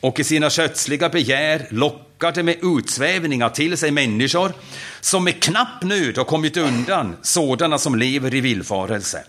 och 0.00 0.20
i 0.20 0.24
sina 0.24 0.50
kötsliga 0.50 1.08
begär 1.08 1.66
lockar 1.70 2.32
de 2.32 2.42
med 2.42 2.58
utsvävningar 2.62 3.48
till 3.48 3.76
sig 3.76 3.90
människor 3.90 4.52
som 5.00 5.24
med 5.24 5.42
knapp 5.42 5.82
nöd 5.82 6.16
har 6.16 6.24
kommit 6.24 6.56
undan 6.56 7.16
sådana 7.22 7.78
som 7.78 7.94
lever 7.94 8.34
i 8.34 8.40
villfarelse. 8.40 9.24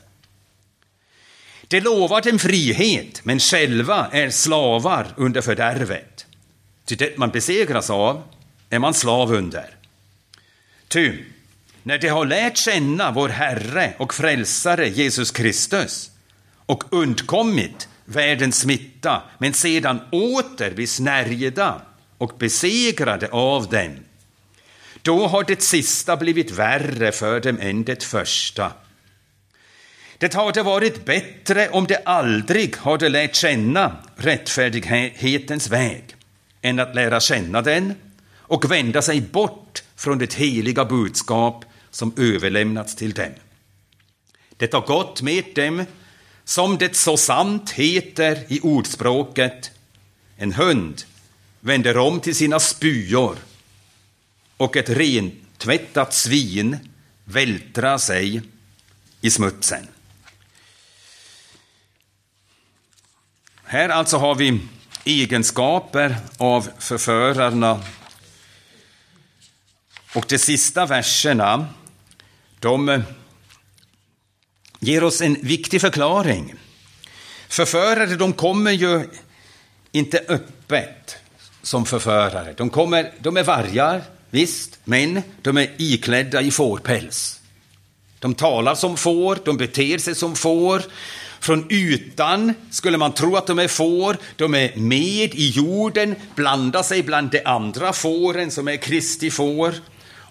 Det 1.68 1.82
lovar 1.82 2.22
dem 2.22 2.40
frihet, 2.40 3.22
men 3.24 3.40
själva 3.40 4.08
är 4.12 4.30
slavar 4.30 5.08
under 5.18 5.42
fördärvet. 5.42 6.26
Ty 6.86 6.96
det 6.96 7.18
man 7.18 7.30
besegras 7.30 7.90
av 7.90 8.24
är 8.70 8.80
man 8.80 8.94
slav 8.94 9.34
under. 9.34 9.70
Ty 10.88 11.14
när 11.84 11.98
de 11.98 12.08
har 12.08 12.26
lärt 12.26 12.58
känna 12.58 13.12
vår 13.12 13.30
Herre 13.30 13.94
och 13.98 14.14
Frälsare 14.14 14.90
Jesus 14.90 15.32
Kristus 15.32 16.12
och 16.66 16.84
undkommit 16.90 17.88
världens 18.06 18.60
smitta, 18.60 19.24
men 19.38 19.54
sedan 19.54 20.00
åter 20.12 20.72
blir 20.72 20.88
snärjda 20.88 21.82
och 22.18 22.34
besegrade 22.38 23.30
av 23.32 23.70
dem, 23.70 23.96
då 25.02 25.28
har 25.28 25.44
det 25.44 25.62
sista 25.62 26.18
blivit 26.18 26.52
värre 26.52 27.12
för 27.12 27.40
dem 27.40 27.58
än 27.62 27.84
det 27.84 28.04
första. 28.04 28.72
Det 30.18 30.34
hade 30.34 30.64
varit 30.64 31.06
bättre 31.06 31.70
om 31.70 31.86
de 31.86 31.98
aldrig 32.06 32.76
hade 32.76 33.10
lärt 33.10 33.36
känna 33.36 33.96
rättfärdighetens 34.16 35.70
väg 35.70 36.16
än 36.62 36.80
att 36.80 36.96
lära 36.96 37.20
känna 37.20 37.62
den 37.62 37.94
och 38.34 38.72
vända 38.72 39.02
sig 39.02 39.22
bort 39.22 39.84
från 39.96 40.18
det 40.18 40.34
heliga 40.34 40.86
budskap 40.86 41.66
som 41.92 42.14
överlämnats 42.18 42.96
till 42.96 43.14
dem. 43.14 43.32
Det 44.58 44.74
har 44.74 44.82
gått 44.82 45.22
med 45.22 45.44
dem 45.56 45.86
som 46.44 46.78
det 46.78 46.96
så 46.96 47.18
sant 47.18 47.72
heter 47.72 48.44
i 48.48 48.60
ordspråket. 48.60 49.72
En 50.38 50.54
hund 50.54 51.04
vänder 51.60 51.98
om 51.98 52.20
till 52.20 52.36
sina 52.36 52.60
spyor 52.60 53.38
och 54.58 54.78
ett 54.78 54.90
rentvättat 54.90 56.14
svin 56.14 56.78
vältrar 57.26 57.98
sig 57.98 58.42
i 59.22 59.30
smutsen. 59.30 59.88
Här 63.76 63.90
alltså 63.90 64.18
har 64.18 64.36
vi 64.36 64.60
egenskaper 65.06 66.16
av 66.38 66.70
förförarna. 66.80 67.80
Och 70.16 70.26
de 70.28 70.38
sista 70.38 70.86
verserna, 70.86 71.68
de 72.60 72.90
eh, 72.90 73.02
ger 74.80 75.04
oss 75.04 75.22
en 75.22 75.38
viktig 75.42 75.82
förklaring. 75.82 76.54
Förförare, 77.48 78.16
de 78.16 78.34
kommer 78.34 78.72
ju 78.72 79.10
inte 79.92 80.26
öppet 80.28 81.18
som 81.62 81.86
förförare. 81.86 82.54
De, 82.58 82.70
kommer, 82.70 83.12
de 83.20 83.38
är 83.38 83.44
vargar, 83.44 84.02
visst, 84.30 84.80
men 84.84 85.22
de 85.42 85.58
är 85.58 85.72
iklädda 85.78 86.42
i 86.42 86.52
fårpäls. 86.52 87.42
De 88.20 88.36
talar 88.36 88.76
som 88.76 88.98
får, 88.98 89.40
de 89.46 89.58
beter 89.58 89.98
sig 89.98 90.16
som 90.16 90.36
får. 90.36 90.84
Från 91.46 91.72
ytan 91.72 92.54
skulle 92.72 92.98
man 92.98 93.14
tro 93.14 93.36
att 93.36 93.48
de 93.48 93.60
är 93.60 93.68
får, 93.68 94.18
de 94.36 94.56
är 94.56 94.76
med 94.76 95.36
i 95.36 95.50
jorden, 95.50 96.16
blandar 96.36 96.84
sig 96.84 97.04
bland 97.04 97.32
de 97.32 97.42
andra 97.46 97.94
fåren 97.94 98.52
som 98.52 98.68
är 98.68 98.78
Kristi 98.78 99.32
får. 99.32 99.74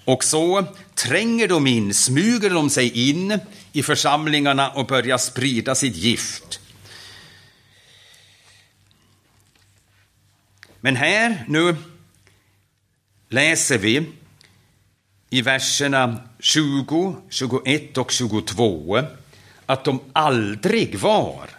Och 0.04 0.24
så 0.24 0.64
tränger 0.94 1.48
de 1.48 1.66
in, 1.66 1.94
smyger 1.94 2.50
de 2.50 2.70
sig 2.70 3.08
in 3.08 3.38
i 3.72 3.82
församlingarna 3.82 4.70
och 4.70 4.86
börjar 4.86 5.18
sprida 5.18 5.74
sitt 5.74 5.96
gift. 5.96 6.60
Men 10.80 10.96
här 10.96 11.44
nu 11.48 11.76
läser 13.28 13.78
vi 13.78 14.06
i 15.30 15.42
verserna 15.42 16.18
20, 16.40 17.16
21 17.30 17.98
och 17.98 18.10
22 18.10 19.02
att 19.66 19.84
de 19.84 20.00
aldrig 20.12 20.98
var 20.98 21.50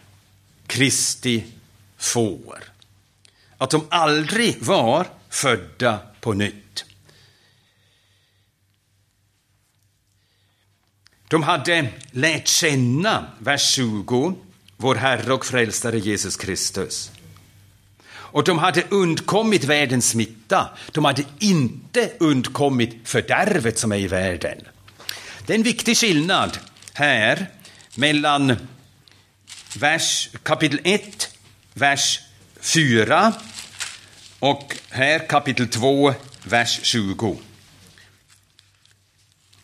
Kristi 0.67 1.43
får. 1.97 2.63
Att 3.57 3.69
de 3.69 3.87
aldrig 3.89 4.63
var 4.63 5.07
födda 5.29 5.99
på 6.19 6.33
nytt. 6.33 6.85
De 11.27 11.43
hade 11.43 11.87
lärt 12.11 12.47
känna, 12.47 13.25
vers 13.39 13.69
20, 13.69 14.35
vår 14.77 14.95
Herre 14.95 15.33
och 15.33 15.45
Frälsare 15.45 15.99
Jesus 15.99 16.37
Kristus. 16.37 17.11
Och 18.07 18.43
de 18.43 18.57
hade 18.57 18.83
undkommit 18.89 19.63
världens 19.63 20.09
smitta. 20.09 20.69
De 20.91 21.05
hade 21.05 21.23
inte 21.39 22.11
undkommit 22.19 22.95
fördärvet 23.03 23.79
som 23.79 23.91
är 23.91 23.97
i 23.97 24.07
världen. 24.07 24.57
Det 25.45 25.53
är 25.53 25.57
en 25.57 25.63
viktig 25.63 25.97
skillnad 25.97 26.57
här 26.93 27.47
mellan 27.95 28.57
vers, 29.77 30.29
kapitel 30.43 30.79
1, 30.83 31.37
vers 31.73 32.19
4 32.59 33.33
och 34.39 34.75
här 34.89 35.27
kapitel 35.27 35.67
2, 35.67 36.13
vers 36.43 36.79
20. 36.83 37.37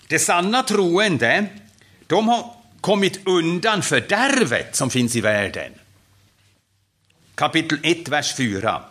De 0.07 0.19
sanna 0.19 0.63
troende, 0.63 1.45
de 2.07 2.27
har 2.27 2.53
kommit 2.81 3.27
undan 3.27 3.81
fördärvet 3.81 4.75
som 4.75 4.89
finns 4.89 5.15
i 5.15 5.21
världen. 5.21 5.71
Kapitel 7.35 7.79
1, 7.83 8.07
vers 8.07 8.35
4. 8.35 8.90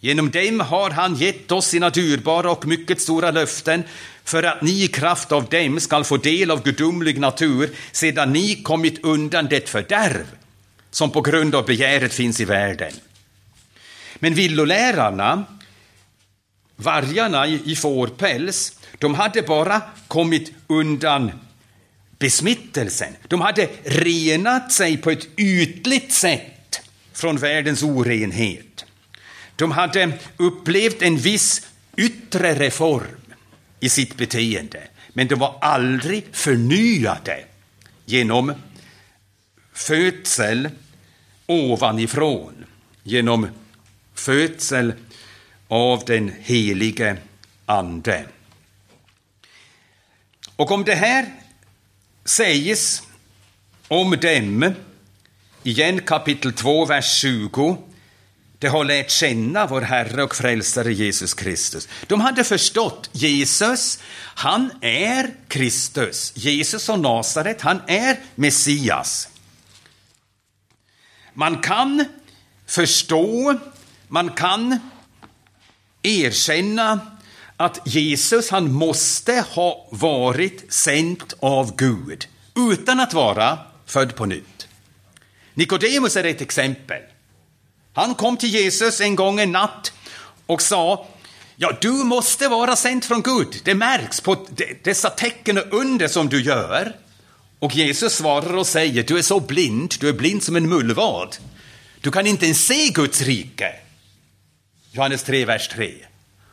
Genom 0.00 0.30
dem 0.30 0.60
har 0.60 0.90
han 0.90 1.14
gett 1.14 1.52
oss 1.52 1.66
sina 1.66 1.90
dyrbara 1.90 2.50
och 2.50 2.66
mycket 2.66 3.00
stora 3.00 3.30
löften 3.30 3.82
för 4.24 4.42
att 4.42 4.62
ni 4.62 4.82
i 4.84 4.88
kraft 4.88 5.32
av 5.32 5.44
dem 5.44 5.80
skall 5.80 6.04
få 6.04 6.16
del 6.16 6.50
av 6.50 6.62
gudomlig 6.62 7.20
natur 7.20 7.70
sedan 7.92 8.32
ni 8.32 8.62
kommit 8.62 9.04
undan 9.04 9.46
det 9.50 9.68
fördärv 9.68 10.26
som 10.90 11.10
på 11.10 11.20
grund 11.20 11.54
av 11.54 11.66
begäret 11.66 12.14
finns 12.14 12.40
i 12.40 12.44
världen. 12.44 12.92
Men 14.18 14.34
villolärarna, 14.34 15.44
vargarna 16.76 17.46
i 17.46 17.76
fårpäls, 17.76 18.78
de 18.98 19.14
hade 19.14 19.42
bara 19.42 19.82
kommit 20.08 20.52
undan 20.66 21.30
besmittelsen. 22.18 23.16
De 23.28 23.40
hade 23.40 23.68
renat 23.84 24.72
sig 24.72 24.96
på 24.96 25.10
ett 25.10 25.28
ytligt 25.36 26.12
sätt 26.12 26.80
från 27.12 27.36
världens 27.36 27.82
orenhet. 27.82 28.84
De 29.60 29.70
hade 29.70 30.12
upplevt 30.36 31.02
en 31.02 31.16
viss 31.16 31.66
yttre 31.96 32.54
reform 32.54 33.20
i 33.80 33.88
sitt 33.88 34.16
beteende, 34.16 34.82
men 35.08 35.28
de 35.28 35.34
var 35.34 35.58
aldrig 35.60 36.24
förnyade 36.32 37.44
genom 38.04 38.54
födsel 39.72 40.68
ovanifrån, 41.46 42.64
genom 43.02 43.48
födsel 44.14 44.92
av 45.68 46.04
den 46.06 46.32
helige 46.40 47.16
Ande. 47.66 48.26
Och 50.56 50.70
om 50.70 50.84
det 50.84 50.94
här 50.94 51.26
sägs 52.24 53.02
om 53.88 54.10
dem, 54.10 54.74
igen 55.62 56.00
kapitel 56.00 56.52
2, 56.52 56.84
vers 56.84 57.20
20, 57.20 57.89
de 58.60 58.68
har 58.68 58.84
lärt 58.84 59.10
känna 59.10 59.66
vår 59.66 59.80
Herre 59.80 60.22
och 60.22 60.34
Frälsare 60.34 60.92
Jesus 60.92 61.34
Kristus. 61.34 61.88
De 62.06 62.20
hade 62.20 62.44
förstått 62.44 63.10
Jesus, 63.12 63.98
han 64.34 64.70
är 64.80 65.34
Kristus. 65.48 66.32
Jesus 66.34 66.88
och 66.88 66.98
Nasaret, 66.98 67.60
han 67.60 67.80
är 67.86 68.20
Messias. 68.34 69.28
Man 71.34 71.58
kan 71.58 72.04
förstå, 72.66 73.58
man 74.08 74.30
kan 74.30 74.78
erkänna 76.02 77.00
att 77.56 77.80
Jesus, 77.84 78.50
han 78.50 78.72
måste 78.72 79.44
ha 79.54 79.88
varit 79.90 80.72
sänd 80.72 81.34
av 81.40 81.76
Gud 81.76 82.26
utan 82.56 83.00
att 83.00 83.14
vara 83.14 83.58
född 83.86 84.16
på 84.16 84.26
nytt. 84.26 84.68
Nikodemus 85.54 86.16
är 86.16 86.24
ett 86.24 86.40
exempel. 86.40 87.02
Han 87.92 88.14
kom 88.14 88.36
till 88.36 88.48
Jesus 88.48 89.00
en 89.00 89.16
gång 89.16 89.40
en 89.40 89.52
natt 89.52 89.92
och 90.46 90.62
sa 90.62 91.06
Ja, 91.62 91.76
du 91.80 91.90
måste 91.90 92.48
vara 92.48 92.76
sänd 92.76 93.04
från 93.04 93.22
Gud. 93.22 93.60
Det 93.64 93.74
märks 93.74 94.20
på 94.20 94.46
dessa 94.82 95.10
tecken 95.10 95.58
och 95.58 95.74
under 95.74 96.08
som 96.08 96.28
du 96.28 96.42
gör. 96.42 96.96
Och 97.58 97.76
Jesus 97.76 98.14
svarar 98.14 98.56
och 98.56 98.66
säger, 98.66 99.02
du 99.02 99.18
är 99.18 99.22
så 99.22 99.40
blind, 99.40 99.94
du 100.00 100.08
är 100.08 100.12
blind 100.12 100.42
som 100.42 100.56
en 100.56 100.68
mullvad. 100.68 101.36
Du 102.00 102.10
kan 102.10 102.26
inte 102.26 102.44
ens 102.44 102.66
se 102.66 102.88
Guds 102.88 103.20
rike. 103.20 103.72
Johannes 104.92 105.22
3, 105.22 105.44
vers 105.44 105.68
3. 105.68 105.94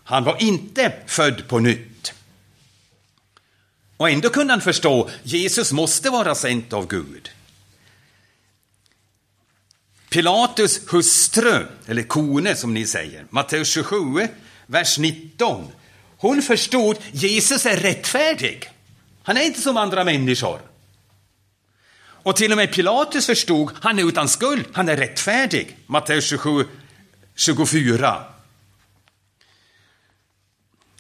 Han 0.04 0.24
var 0.24 0.44
inte 0.44 0.94
född 1.06 1.48
på 1.48 1.60
nytt. 1.60 2.14
Och 3.98 4.10
ändå 4.10 4.30
kunde 4.30 4.54
han 4.54 4.62
förstå, 4.62 5.10
Jesus 5.24 5.72
måste 5.72 6.10
vara 6.10 6.36
sänd 6.36 6.74
av 6.74 6.88
Gud. 6.88 7.30
Pilatus 10.18 10.82
hustru, 10.88 11.66
eller 11.88 12.04
kone 12.04 12.56
som 12.56 12.74
ni 12.74 12.86
säger, 12.86 13.26
Matteus 13.30 13.68
27, 13.68 14.28
vers 14.66 14.98
19. 14.98 15.68
Hon 16.18 16.42
förstod, 16.42 16.98
Jesus 17.12 17.66
är 17.66 17.78
rättfärdig. 17.78 18.70
Han 19.24 19.38
är 19.38 19.42
inte 19.42 19.62
som 19.62 19.78
andra 19.78 20.04
människor. 20.04 20.62
Och 22.00 22.36
till 22.36 22.52
och 22.52 22.58
med 22.58 22.74
Pilatus 22.74 23.26
förstod, 23.26 23.72
han 23.82 24.00
är 24.00 24.08
utan 24.08 24.30
skuld, 24.30 24.66
han 24.74 24.90
är 24.90 24.98
rättfärdig. 24.98 25.78
Matteus 25.86 26.26
27, 26.26 26.66
24. 27.36 28.24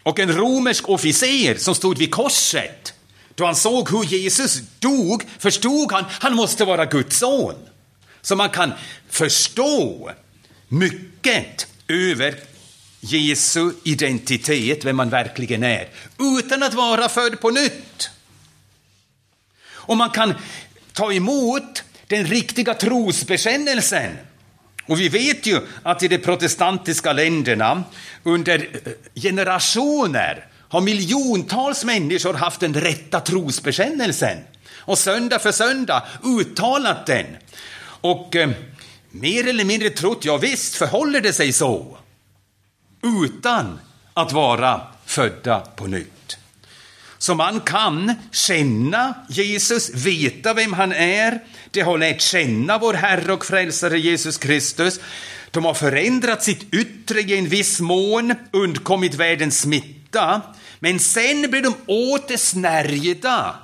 Och 0.03 0.19
en 0.19 0.33
romersk 0.33 0.89
officer 0.89 1.55
som 1.55 1.75
stod 1.75 1.97
vid 1.97 2.11
korset, 2.11 2.93
då 3.35 3.45
han 3.45 3.55
såg 3.55 3.89
hur 3.89 4.03
Jesus 4.03 4.61
dog, 4.79 5.23
förstod 5.39 5.91
han, 5.91 6.05
han 6.09 6.35
måste 6.35 6.65
vara 6.65 6.85
Guds 6.85 7.17
son. 7.17 7.55
Så 8.27 8.35
man 8.35 8.49
kan 8.49 8.73
förstå 9.09 10.11
mycket 10.67 11.67
över 11.87 12.35
Jesu 12.99 13.71
identitet, 13.83 14.85
vem 14.85 14.95
man 14.95 15.09
verkligen 15.09 15.63
är, 15.63 15.87
utan 16.19 16.63
att 16.63 16.73
vara 16.73 17.09
född 17.09 17.39
på 17.39 17.49
nytt. 17.49 18.09
Och 19.69 19.97
man 19.97 20.09
kan 20.09 20.33
ta 20.93 21.13
emot 21.13 21.83
den 22.07 22.25
riktiga 22.25 22.73
trosbekännelsen. 22.73 24.17
Och 24.85 24.99
vi 24.99 25.09
vet 25.09 25.45
ju 25.45 25.61
att 25.83 26.03
i 26.03 26.07
de 26.07 26.17
protestantiska 26.17 27.13
länderna 27.13 27.83
under 28.23 28.59
eh, 28.59 29.21
generationer 29.21 30.45
har 30.69 30.81
miljontals 30.81 31.83
människor 31.83 32.33
haft 32.33 32.59
den 32.59 32.73
rätta 32.73 33.19
trosbekännelsen 33.19 34.37
och 34.75 34.97
söndag 34.97 35.39
för 35.39 35.51
söndag 35.51 36.03
uttalat 36.23 37.05
den. 37.05 37.25
Och 38.01 38.35
eh, 38.35 38.49
mer 39.11 39.47
eller 39.47 39.65
mindre 39.65 39.89
trott, 39.89 40.25
ja 40.25 40.37
visst 40.37 40.75
förhåller 40.75 41.21
det 41.21 41.33
sig 41.33 41.53
så, 41.53 41.97
utan 43.23 43.79
att 44.13 44.31
vara 44.31 44.81
födda 45.05 45.59
på 45.59 45.87
nytt. 45.87 46.37
Så 47.17 47.35
man 47.35 47.59
kan 47.59 48.13
känna 48.31 49.13
Jesus, 49.29 49.89
veta 49.89 50.53
vem 50.53 50.73
han 50.73 50.91
är. 50.91 51.39
De 51.71 51.81
har 51.81 51.97
lärt 51.97 52.21
känna 52.21 52.77
vår 52.77 52.93
Herre 52.93 53.33
och 53.33 53.45
Frälsare 53.45 53.99
Jesus 53.99 54.37
Kristus. 54.37 54.99
De 55.51 55.65
har 55.65 55.73
förändrat 55.73 56.43
sitt 56.43 56.73
yttre 56.73 57.19
i 57.19 57.37
en 57.37 57.47
viss 57.47 57.79
mån, 57.79 58.35
undkommit 58.51 59.15
världens 59.15 59.59
smitta. 59.59 60.41
Men 60.79 60.99
sen 60.99 61.51
blir 61.51 61.61
de 61.61 61.73
åter 61.85 62.37
snärjda 62.37 63.55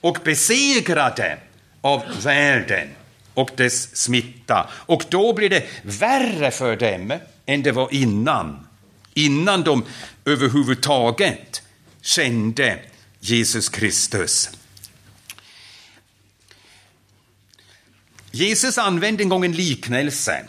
och 0.00 0.18
besegrade 0.24 1.38
av 1.80 2.02
världen 2.22 2.88
och 3.38 3.50
dess 3.56 3.96
smitta. 3.96 4.70
Och 4.72 5.04
då 5.08 5.32
blir 5.32 5.50
det 5.50 5.66
värre 5.82 6.50
för 6.50 6.76
dem 6.76 7.18
än 7.46 7.62
det 7.62 7.72
var 7.72 7.94
innan. 7.94 8.66
Innan 9.14 9.62
de 9.62 9.84
överhuvudtaget 10.24 11.62
kände 12.00 12.78
Jesus 13.20 13.68
Kristus. 13.68 14.50
Jesus 18.30 18.78
använde 18.78 19.22
en 19.22 19.28
gång 19.28 19.44
en 19.44 19.52
liknelse 19.52 20.44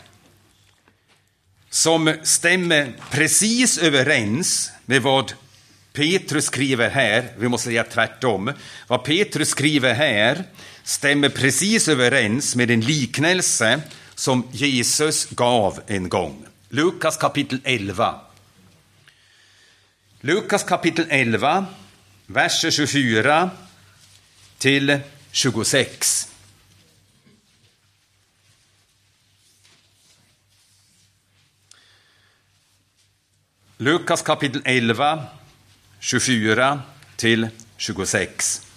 som 1.70 2.14
stämmer 2.22 2.92
precis 3.10 3.78
överens 3.78 4.72
med 4.86 5.02
vad 5.02 5.32
Petrus 5.92 6.44
skriver 6.44 6.90
här. 6.90 7.32
Vi 7.38 7.48
måste 7.48 7.68
säga 7.68 7.84
tvärtom. 7.84 8.52
Vad 8.86 9.04
Petrus 9.04 9.48
skriver 9.48 9.94
här 9.94 10.44
stämmer 10.90 11.28
precis 11.28 11.88
överens 11.88 12.56
med 12.56 12.70
en 12.70 12.80
liknelse 12.80 13.82
som 14.14 14.48
Jesus 14.52 15.26
gav 15.30 15.80
en 15.86 16.08
gång. 16.08 16.46
Lukas 16.68 17.16
kapitel 17.16 17.60
11. 17.64 18.20
Lukas 20.20 20.64
kapitel 20.64 21.06
11, 21.10 21.66
verser 22.26 22.70
24 22.70 23.50
till 24.58 25.00
26. 25.32 26.28
Lukas 33.76 34.22
kapitel 34.22 34.62
11, 34.64 35.26
24 36.00 36.82
till 37.16 37.48
26. 37.76 38.69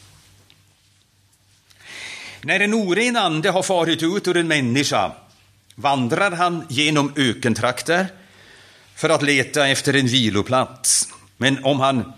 När 2.45 2.59
en 2.59 2.73
oren 2.73 3.15
ande 3.17 3.49
har 3.49 3.63
farit 3.63 4.03
ut 4.03 4.27
ur 4.27 4.37
en 4.37 4.47
människa 4.47 5.11
vandrar 5.75 6.31
han 6.31 6.65
genom 6.69 7.13
ökentrakter 7.15 8.07
för 8.95 9.09
att 9.09 9.21
leta 9.21 9.67
efter 9.67 9.95
en 9.95 10.07
viloplats. 10.07 11.07
Men 11.37 11.63
om 11.65 11.79
han 11.79 12.13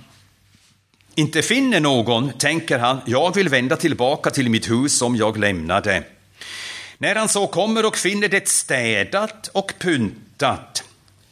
inte 1.15 1.41
finner 1.41 1.79
någon 1.79 2.31
tänker 2.37 2.79
han, 2.79 3.01
jag 3.05 3.35
vill 3.35 3.49
vända 3.49 3.75
tillbaka 3.75 4.29
till 4.29 4.49
mitt 4.49 4.69
hus 4.69 4.97
som 4.97 5.15
jag 5.15 5.37
lämnade. 5.37 6.03
När 6.97 7.15
han 7.15 7.29
så 7.29 7.47
kommer 7.47 7.85
och 7.85 7.97
finner 7.97 8.27
det 8.27 8.47
städat 8.47 9.47
och 9.47 9.73
pyntat 9.79 10.83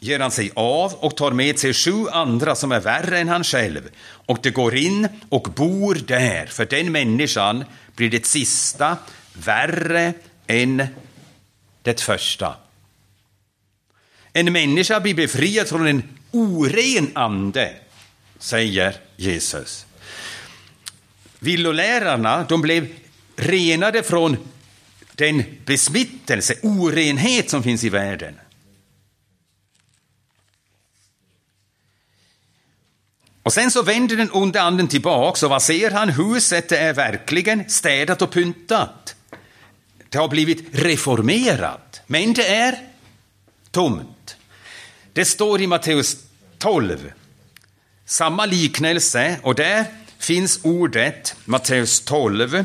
ger 0.04 0.20
han 0.20 0.30
sig 0.30 0.50
av 0.54 0.94
och 0.94 1.16
tar 1.16 1.30
med 1.30 1.58
sig 1.58 1.74
sju 1.74 2.08
andra 2.08 2.54
som 2.54 2.72
är 2.72 2.80
värre 2.80 3.18
än 3.18 3.28
han 3.28 3.44
själv. 3.44 3.88
Och 4.06 4.38
de 4.42 4.50
går 4.50 4.74
in 4.76 5.08
och 5.28 5.42
bor 5.42 5.94
där, 5.94 6.46
för 6.46 6.66
den 6.66 6.92
människan 6.92 7.64
blir 7.96 8.10
det 8.10 8.26
sista 8.26 8.96
värre 9.32 10.12
än 10.46 10.86
det 11.82 12.00
första. 12.00 12.56
En 14.32 14.52
människa 14.52 15.00
blir 15.00 15.14
befriad 15.14 15.68
från 15.68 15.86
en 15.86 16.02
oren 16.30 17.10
ande, 17.14 17.72
säger 18.38 18.96
Jesus. 19.16 19.86
Villolärarna 21.38 22.46
de 22.48 22.60
blev 22.60 22.88
renade 23.36 24.02
från 24.02 24.36
den 25.14 25.44
besmittelse, 25.64 26.54
orenhet 26.62 27.50
som 27.50 27.62
finns 27.62 27.84
i 27.84 27.88
världen. 27.88 28.34
Och 33.44 33.52
sen 33.52 33.70
så 33.70 33.82
vänder 33.82 34.16
den 34.16 34.30
onde 34.32 34.62
anden 34.62 34.88
tillbaks 34.88 35.42
och 35.42 35.50
vad 35.50 35.62
ser 35.62 35.90
han? 35.90 36.08
Huset 36.08 36.72
är 36.72 36.92
verkligen 36.92 37.70
städat 37.70 38.22
och 38.22 38.30
pyntat. 38.30 39.14
Det 40.08 40.18
har 40.18 40.28
blivit 40.28 40.66
reformerat, 40.72 42.00
men 42.06 42.32
det 42.32 42.46
är 42.46 42.78
tomt. 43.70 44.36
Det 45.12 45.24
står 45.24 45.60
i 45.60 45.66
Matteus 45.66 46.16
12, 46.58 47.12
samma 48.06 48.46
liknelse, 48.46 49.38
och 49.42 49.54
där 49.54 49.84
finns 50.18 50.60
ordet 50.62 51.36
Matteus 51.44 52.00
12, 52.00 52.64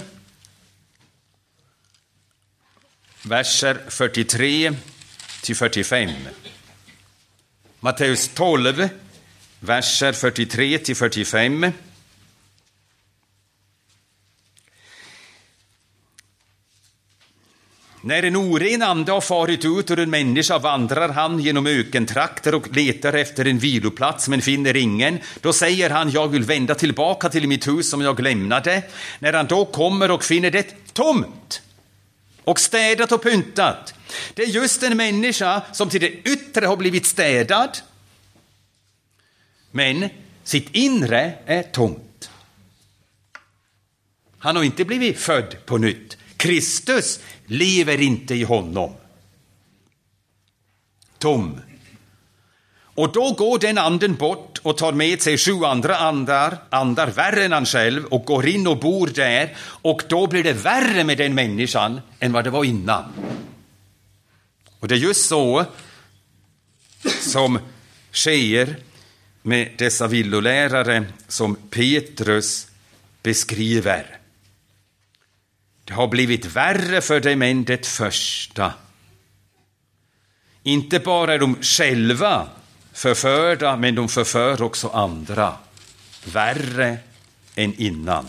verser 3.21 3.81
43 3.87 4.73
till 5.41 5.55
45. 5.55 6.09
Matteus 7.79 8.29
12, 8.33 8.89
verser 9.59 10.13
43 10.13 10.77
till 10.77 10.95
45. 10.95 11.71
När 18.01 18.23
en 18.23 18.35
oren 18.35 18.81
ande 18.81 19.11
har 19.11 19.21
farit 19.21 19.65
ut 19.65 19.91
ur 19.91 19.99
en 19.99 20.09
människa 20.09 20.57
vandrar 20.57 21.09
han 21.09 21.39
genom 21.39 21.67
ökentrakter 21.67 22.55
och 22.55 22.75
letar 22.75 23.13
efter 23.13 23.45
en 23.45 23.59
viloplats 23.59 24.27
men 24.27 24.41
finner 24.41 24.77
ingen. 24.77 25.19
Då 25.41 25.53
säger 25.53 25.89
han, 25.89 26.11
jag 26.11 26.27
vill 26.27 26.43
vända 26.43 26.75
tillbaka 26.75 27.29
till 27.29 27.47
mitt 27.47 27.67
hus 27.67 27.89
som 27.89 28.01
jag 28.01 28.19
lämnade. 28.19 28.83
När 29.19 29.33
han 29.33 29.47
då 29.47 29.65
kommer 29.65 30.11
och 30.11 30.23
finner 30.23 30.51
det 30.51 30.93
tomt 30.93 31.61
och 32.43 32.59
städat 32.59 33.11
och 33.11 33.23
pyntat. 33.23 33.93
Det 34.33 34.43
är 34.43 34.47
just 34.47 34.83
en 34.83 34.97
människa 34.97 35.61
som 35.71 35.89
till 35.89 36.01
det 36.01 36.11
yttre 36.11 36.65
har 36.65 36.77
blivit 36.77 37.05
städad 37.05 37.69
men 39.71 40.09
sitt 40.43 40.75
inre 40.75 41.33
är 41.45 41.63
tomt. 41.63 42.29
Han 44.37 44.55
har 44.55 44.63
inte 44.63 44.85
blivit 44.85 45.19
född 45.19 45.55
på 45.65 45.77
nytt. 45.77 46.17
Kristus 46.37 47.19
lever 47.45 48.01
inte 48.01 48.35
i 48.35 48.43
honom. 48.43 48.93
Tom. 51.17 51.61
Och 52.99 53.11
då 53.11 53.33
går 53.33 53.59
den 53.59 53.77
anden 53.77 54.15
bort 54.15 54.59
och 54.63 54.77
tar 54.77 54.91
med 54.91 55.21
sig 55.21 55.37
sju 55.37 55.65
andra 55.65 55.97
andar, 55.97 56.57
andar 56.69 57.07
värre 57.07 57.45
än 57.45 57.51
han 57.51 57.65
själv 57.65 58.05
och 58.05 58.25
går 58.25 58.47
in 58.47 58.67
och 58.67 58.79
bor 58.79 59.07
där 59.07 59.55
och 59.59 60.01
då 60.09 60.27
blir 60.27 60.43
det 60.43 60.53
värre 60.53 61.03
med 61.03 61.17
den 61.17 61.35
människan 61.35 62.01
än 62.19 62.31
vad 62.31 62.43
det 62.43 62.49
var 62.49 62.63
innan. 62.63 63.03
Och 64.79 64.87
det 64.87 64.95
är 64.95 64.99
just 64.99 65.25
så 65.25 65.65
som 67.21 67.59
sker 68.11 68.75
med 69.49 69.71
dessa 69.77 70.07
villolärare 70.07 71.05
som 71.27 71.55
Petrus 71.55 72.67
beskriver. 73.23 74.17
Det 75.83 75.93
har 75.93 76.07
blivit 76.07 76.45
värre 76.45 77.01
för 77.01 77.19
dem 77.19 77.41
än 77.41 77.63
det 77.63 77.85
första. 77.85 78.73
Inte 80.63 80.99
bara 80.99 81.33
är 81.33 81.39
de 81.39 81.55
själva 81.61 82.49
förförda, 82.93 83.75
men 83.75 83.95
de 83.95 84.09
förför 84.09 84.61
också 84.61 84.87
andra. 84.89 85.55
Värre 86.25 86.97
än 87.55 87.73
innan. 87.73 88.25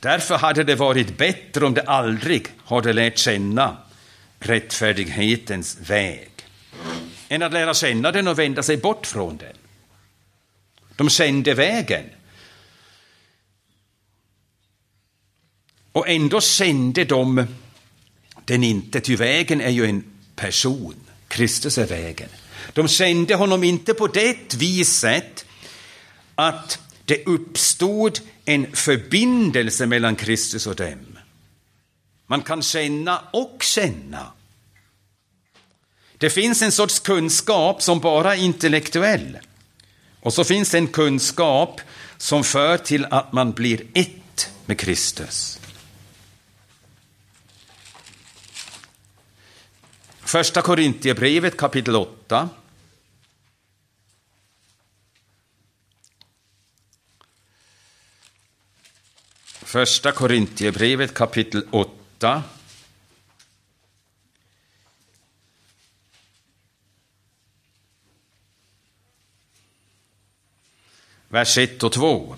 Därför 0.00 0.38
hade 0.38 0.64
det 0.64 0.74
varit 0.74 1.18
bättre 1.18 1.66
om 1.66 1.74
de 1.74 1.82
aldrig 1.86 2.46
hade 2.64 2.92
lärt 2.92 3.18
känna 3.18 3.76
rättfärdighetens 4.38 5.78
väg, 5.80 6.30
än 7.28 7.42
att 7.42 7.52
lära 7.52 7.74
känna 7.74 8.12
den 8.12 8.28
och 8.28 8.38
vända 8.38 8.62
sig 8.62 8.76
bort 8.76 9.06
från 9.06 9.36
den. 9.36 9.56
De 10.96 11.10
kände 11.10 11.54
vägen. 11.54 12.04
Och 15.92 16.08
ändå 16.08 16.40
kände 16.40 17.04
de 17.04 17.46
den 18.44 18.62
inte, 18.62 19.00
ty 19.00 19.16
vägen 19.16 19.60
är 19.60 19.70
ju 19.70 19.84
en 19.84 20.04
person. 20.36 20.94
Kristus 21.28 21.78
är 21.78 21.86
vägen. 21.86 22.28
De 22.72 22.88
kände 22.88 23.34
honom 23.34 23.64
inte 23.64 23.94
på 23.94 24.06
det 24.06 24.54
viset 24.54 25.46
att 26.34 26.78
det 27.04 27.26
uppstod 27.26 28.18
en 28.44 28.72
förbindelse 28.72 29.86
mellan 29.86 30.16
Kristus 30.16 30.66
och 30.66 30.76
dem. 30.76 31.18
Man 32.26 32.42
kan 32.42 32.62
känna 32.62 33.22
och 33.32 33.62
känna. 33.62 34.32
Det 36.18 36.30
finns 36.30 36.62
en 36.62 36.72
sorts 36.72 37.00
kunskap 37.00 37.82
som 37.82 38.00
bara 38.00 38.36
är 38.36 38.40
intellektuell. 38.40 39.38
Och 40.20 40.32
så 40.32 40.44
finns 40.44 40.70
det 40.70 40.78
en 40.78 40.86
kunskap 40.86 41.80
som 42.16 42.44
för 42.44 42.78
till 42.78 43.04
att 43.04 43.32
man 43.32 43.52
blir 43.52 43.82
ett 43.94 44.50
med 44.66 44.78
Kristus. 44.78 45.60
Första 50.20 50.62
Korintierbrevet 50.62 51.56
kapitel 51.56 51.96
8. 51.96 52.48
Första 59.62 60.12
Korintierbrevet 60.12 61.14
kapitel 61.14 61.66
8. 61.70 62.42
Vers 71.28 71.58
1 71.58 71.82
och 71.82 71.92
2. 71.92 72.36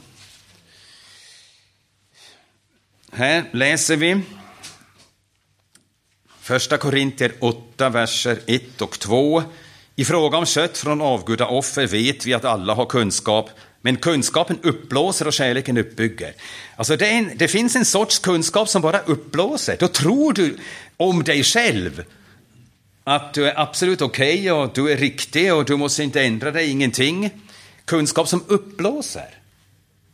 Här 3.13 3.45
läser 3.53 3.97
vi 3.97 4.21
Första 6.41 6.77
Korintier 6.77 7.33
8, 7.41 7.89
verser 7.89 8.39
1 8.47 8.83
och 8.83 8.99
2. 8.99 9.43
I 9.97 10.05
fråga 10.05 10.39
om 10.39 10.47
kött 10.47 10.79
från 10.79 11.01
avgudaoffer 11.01 11.87
vet 11.87 12.27
vi 12.27 12.35
att 12.35 12.45
alla 12.45 12.75
har 12.75 12.87
kunskap, 12.87 13.51
men 13.81 13.97
kunskapen 13.97 14.59
uppblåser 14.63 15.27
och 15.27 15.33
kärleken 15.33 15.79
uppbygger. 15.79 16.35
Alltså 16.77 16.97
det, 16.97 17.07
en, 17.07 17.31
det 17.37 17.49
finns 17.49 17.77
en 17.77 17.85
sorts 17.85 18.19
kunskap 18.19 18.69
som 18.69 18.83
bara 18.83 18.99
uppblåser. 18.99 19.77
Då 19.81 19.89
tror 19.89 20.33
du 20.33 20.59
om 20.97 21.25
dig 21.25 21.45
själv 21.45 22.05
att 23.05 23.35
du 23.35 23.49
är 23.49 23.61
absolut 23.61 24.03
okej 24.03 24.39
okay 24.39 24.51
och 24.51 24.71
du 24.75 24.93
är 24.93 24.97
riktig 24.97 25.55
och 25.55 25.65
du 25.65 25.77
måste 25.77 26.03
inte 26.03 26.23
ändra 26.23 26.51
dig, 26.51 26.71
ingenting. 26.71 27.31
Kunskap 27.89 28.29
som 28.29 28.45
uppblåser. 28.47 29.35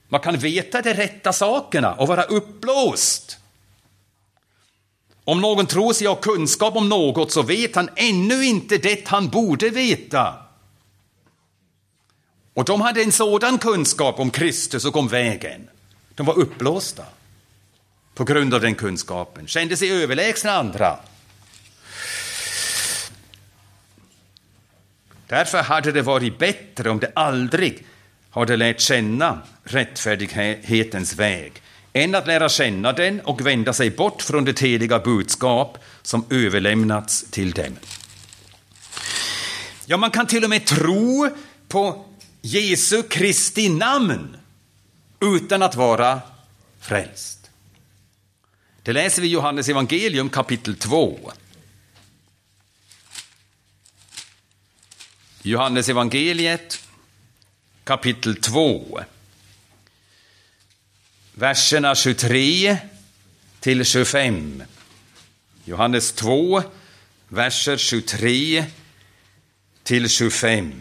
Man 0.08 0.20
kan 0.20 0.38
veta 0.38 0.82
de 0.82 0.94
rätta 0.94 1.32
sakerna 1.32 1.94
och 1.94 2.08
vara 2.08 2.22
uppblåst. 2.22 3.38
Om 5.24 5.40
någon 5.40 5.66
tror 5.66 5.92
sig 5.92 6.06
ha 6.06 6.14
kunskap 6.14 6.76
om 6.76 6.88
något 6.88 7.32
så 7.32 7.42
vet 7.42 7.76
han 7.76 7.88
ännu 7.96 8.44
inte 8.44 8.78
det 8.78 9.08
han 9.08 9.28
borde 9.28 9.70
veta. 9.70 10.34
Och 12.54 12.64
de 12.64 12.80
hade 12.80 13.02
en 13.02 13.12
sådan 13.12 13.58
kunskap 13.58 14.20
om 14.20 14.30
Kristus 14.30 14.84
och 14.84 14.96
om 14.96 15.08
vägen. 15.08 15.68
De 16.14 16.26
var 16.26 16.38
uppblåsta 16.38 17.04
på 18.14 18.24
grund 18.24 18.54
av 18.54 18.60
den 18.60 18.74
kunskapen, 18.74 19.46
kände 19.46 19.76
sig 19.76 20.02
överlägsna 20.02 20.52
andra. 20.52 20.98
Därför 25.34 25.62
hade 25.62 25.92
det 25.92 26.02
varit 26.02 26.38
bättre 26.38 26.90
om 26.90 26.98
de 26.98 27.06
aldrig 27.14 27.86
hade 28.30 28.56
lärt 28.56 28.80
känna 28.80 29.42
rättfärdighetens 29.64 31.16
väg 31.16 31.52
än 31.92 32.14
att 32.14 32.26
lära 32.26 32.48
känna 32.48 32.92
den 32.92 33.20
och 33.20 33.46
vända 33.46 33.72
sig 33.72 33.90
bort 33.90 34.22
från 34.22 34.44
det 34.44 34.60
heliga 34.60 34.98
budskap 34.98 35.78
som 36.02 36.24
överlämnats 36.30 37.24
till 37.30 37.50
dem. 37.50 37.76
Ja, 39.86 39.96
man 39.96 40.10
kan 40.10 40.26
till 40.26 40.44
och 40.44 40.50
med 40.50 40.66
tro 40.66 41.28
på 41.68 42.04
Jesu 42.42 43.02
Kristi 43.02 43.68
namn 43.68 44.36
utan 45.20 45.62
att 45.62 45.74
vara 45.74 46.20
frälst. 46.80 47.50
Det 48.82 48.92
läser 48.92 49.22
vi 49.22 49.28
i 49.28 49.30
Johannes 49.30 49.68
evangelium 49.68 50.28
kapitel 50.28 50.76
2. 50.76 51.18
Johannes 55.46 55.88
evangeliet 55.88 56.80
kapitel 57.84 58.36
2 58.36 59.04
verserna 61.34 61.94
23 61.94 62.76
till 63.60 63.84
25. 63.84 64.62
Johannes 65.64 66.12
2, 66.12 66.62
verser 67.28 67.76
23 67.76 68.64
till 69.82 70.08
25. 70.08 70.72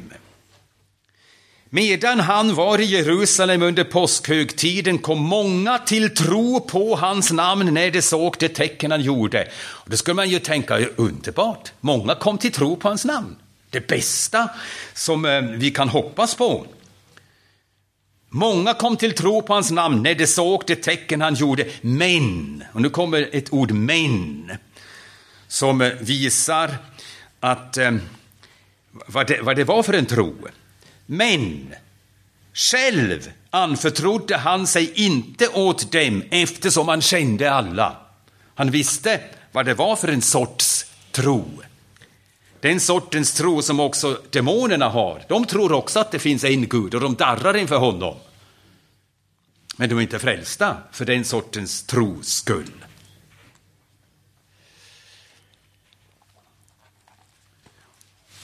Medan 1.69 2.19
han 2.19 2.55
var 2.55 2.79
i 2.81 2.85
Jerusalem 2.85 3.61
under 3.61 3.83
påskhögtiden 3.83 4.97
kom 4.97 5.19
många 5.19 5.79
till 5.79 6.15
tro 6.15 6.59
på 6.59 6.95
hans 6.95 7.31
namn 7.31 7.73
när 7.73 7.91
de 7.91 8.01
såg 8.01 8.35
det 8.39 8.49
tecken 8.49 8.91
han 8.91 9.01
gjorde. 9.01 9.47
Och 9.55 9.89
då 9.89 9.97
skulle 9.97 10.15
man 10.15 10.29
ju 10.29 10.39
tänka, 10.39 10.79
underbart, 10.95 11.71
många 11.79 12.15
kom 12.15 12.37
till 12.37 12.51
tro 12.51 12.75
på 12.75 12.87
hans 12.87 13.05
namn. 13.05 13.35
Det 13.73 13.87
bästa 13.87 14.49
som 14.93 15.25
eh, 15.25 15.41
vi 15.41 15.71
kan 15.71 15.89
hoppas 15.89 16.35
på. 16.35 16.65
Många 18.29 18.73
kom 18.73 18.97
till 18.97 19.13
tro 19.13 19.41
på 19.41 19.53
hans 19.53 19.71
namn 19.71 20.03
när 20.03 20.15
de 20.15 20.27
såg 20.27 20.63
det 20.67 20.75
tecken 20.75 21.21
han 21.21 21.35
gjorde. 21.35 21.67
Men, 21.81 22.63
och 22.73 22.81
nu 22.81 22.89
kommer 22.89 23.29
ett 23.31 23.53
ord 23.53 23.71
men, 23.71 24.51
som 25.47 25.81
eh, 25.81 25.89
visar 25.99 26.77
att, 27.39 27.77
eh, 27.77 27.91
vad, 28.91 29.27
det, 29.27 29.41
vad 29.41 29.55
det 29.55 29.63
var 29.63 29.83
för 29.83 29.93
en 29.93 30.05
tro. 30.05 30.35
Men 31.05 31.73
själv 32.53 33.31
anförtrodde 33.49 34.37
han 34.37 34.67
sig 34.67 34.91
inte 35.05 35.47
åt 35.47 35.91
dem 35.91 36.23
eftersom 36.31 36.87
han 36.87 37.01
kände 37.01 37.51
alla. 37.51 37.97
Han 38.55 38.71
visste 38.71 39.19
vad 39.51 39.65
det 39.65 39.73
var 39.73 39.95
för 39.95 40.07
en 40.07 40.21
sorts 40.21 40.85
tro. 41.11 41.45
Den 42.63 42.79
sortens 42.79 43.33
tro 43.33 43.61
som 43.61 43.79
också 43.79 44.21
demonerna 44.29 44.89
har. 44.89 45.25
De 45.29 45.45
tror 45.45 45.71
också 45.71 45.99
att 45.99 46.11
det 46.11 46.19
finns 46.19 46.43
en 46.43 46.69
Gud 46.69 46.95
och 46.95 47.01
de 47.01 47.15
darrar 47.15 47.57
inför 47.57 47.77
honom. 47.77 48.15
Men 49.77 49.89
de 49.89 49.97
är 49.97 50.01
inte 50.01 50.19
frälsta 50.19 50.77
för 50.91 51.05
den 51.05 51.25
sortens 51.25 51.83
tros 51.83 52.33
skull. 52.33 52.85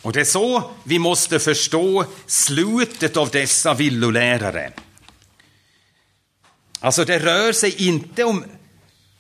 Och 0.02 0.14
det 0.14 0.20
är 0.20 0.26
så 0.26 0.72
vi 0.84 1.00
måste 1.00 1.40
förstå 1.40 2.06
slutet 2.26 3.18
av 3.18 3.30
dessa 3.30 3.74
villolärare. 3.74 4.74
Alltså, 6.80 7.06
det 7.06 7.20
rör 7.20 7.52
sig 7.52 7.88
inte 7.88 8.24
om 8.24 8.46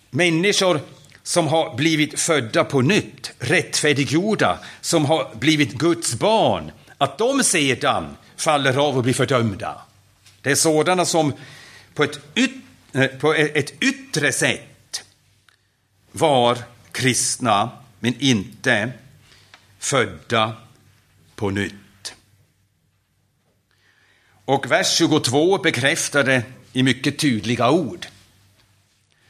människor 0.09 0.81
som 1.29 1.47
har 1.47 1.75
blivit 1.75 2.19
födda 2.19 2.63
på 2.63 2.81
nytt, 2.81 3.31
rättfärdiggjorda, 3.39 4.59
som 4.81 5.05
har 5.05 5.35
blivit 5.35 5.73
Guds 5.73 6.13
barn, 6.13 6.71
att 6.97 7.17
de 7.17 7.43
sedan 7.43 8.17
faller 8.37 8.77
av 8.77 8.97
och 8.97 9.03
blir 9.03 9.13
fördömda. 9.13 9.81
Det 10.41 10.51
är 10.51 10.55
sådana 10.55 11.05
som 11.05 11.33
på 11.93 12.03
ett, 12.03 12.19
yt, 12.35 12.51
eh, 12.93 13.05
på 13.07 13.33
ett 13.33 13.83
yttre 13.83 14.31
sätt 14.31 15.03
var 16.11 16.57
kristna, 16.91 17.69
men 17.99 18.15
inte 18.19 18.91
födda 19.79 20.53
på 21.35 21.49
nytt. 21.49 22.13
Och 24.45 24.71
vers 24.71 24.97
22 24.97 25.57
bekräftar 25.57 26.23
det 26.23 26.43
i 26.73 26.83
mycket 26.83 27.19
tydliga 27.19 27.71
ord. 27.71 28.07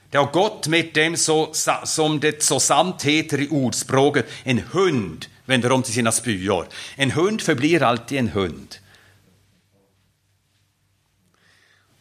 Det 0.09 0.17
har 0.17 0.31
gått 0.31 0.67
med 0.67 0.93
dem 0.93 1.17
så, 1.17 1.53
som 1.85 2.19
det 2.19 2.43
så 2.43 2.59
sant 2.59 3.03
heter 3.03 3.41
i 3.41 3.47
ordspråket, 3.49 4.25
en 4.43 4.59
hund 4.59 5.25
vänder 5.45 5.71
om 5.71 5.83
till 5.83 5.93
sina 5.93 6.11
spyor. 6.11 6.67
En 6.95 7.11
hund 7.11 7.41
förblir 7.41 7.83
alltid 7.83 8.19
en 8.19 8.29
hund. 8.29 8.75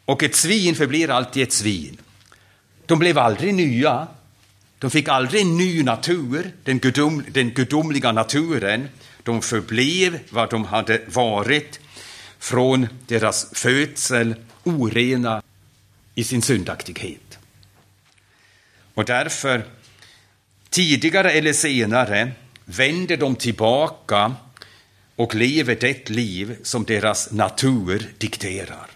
Och 0.05 0.23
ett 0.23 0.37
svin 0.37 0.75
förblir 0.75 1.11
alltid 1.11 1.43
ett 1.43 1.53
svin. 1.53 1.99
De 2.87 2.99
blev 2.99 3.19
aldrig 3.19 3.55
nya. 3.55 4.07
De 4.79 4.91
fick 4.91 5.09
aldrig 5.09 5.43
en 5.43 5.57
ny 5.57 5.83
natur, 5.83 6.53
den, 6.65 6.79
gudom, 6.79 7.25
den 7.29 7.51
gudomliga 7.51 8.13
naturen. 8.13 8.89
De 9.23 9.43
förblev 9.43 10.19
vad 10.31 10.51
de 10.51 10.65
hade 10.65 11.01
varit 11.07 11.81
från 12.39 12.87
deras 13.07 13.51
födsel, 13.53 14.35
orena 14.65 15.43
i 16.15 16.25
sin 16.25 16.43
syndaktighet. 16.43 17.28
Och 18.99 19.05
därför, 19.05 19.65
tidigare 20.71 21.31
eller 21.31 21.53
senare, 21.53 22.33
vänder 22.65 23.17
de 23.17 23.37
tillbaka 23.37 24.35
och 25.17 25.35
lever 25.35 25.77
det 25.81 26.11
liv 26.11 26.57
som 26.63 26.85
deras 26.85 27.33
natur 27.33 28.13
dikterar. 28.19 28.87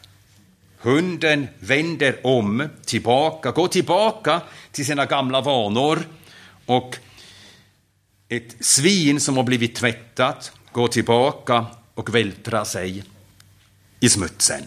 Hunden 0.79 1.49
vänder 1.59 2.27
om, 2.27 2.69
tillbaka, 2.85 3.51
går 3.51 3.69
tillbaka 3.69 4.41
till 4.73 4.87
sina 4.87 5.07
gamla 5.07 5.41
vanor 5.41 5.99
och 6.67 6.97
ett 8.29 8.57
svin 8.61 9.21
som 9.21 9.37
har 9.37 9.45
blivit 9.45 9.75
tvättat 9.75 10.53
går 10.73 10.89
tillbaka 10.89 11.67
och 11.95 12.15
vältrar 12.15 12.65
sig 12.65 13.05
i 14.01 14.09
smutsen. 14.09 14.63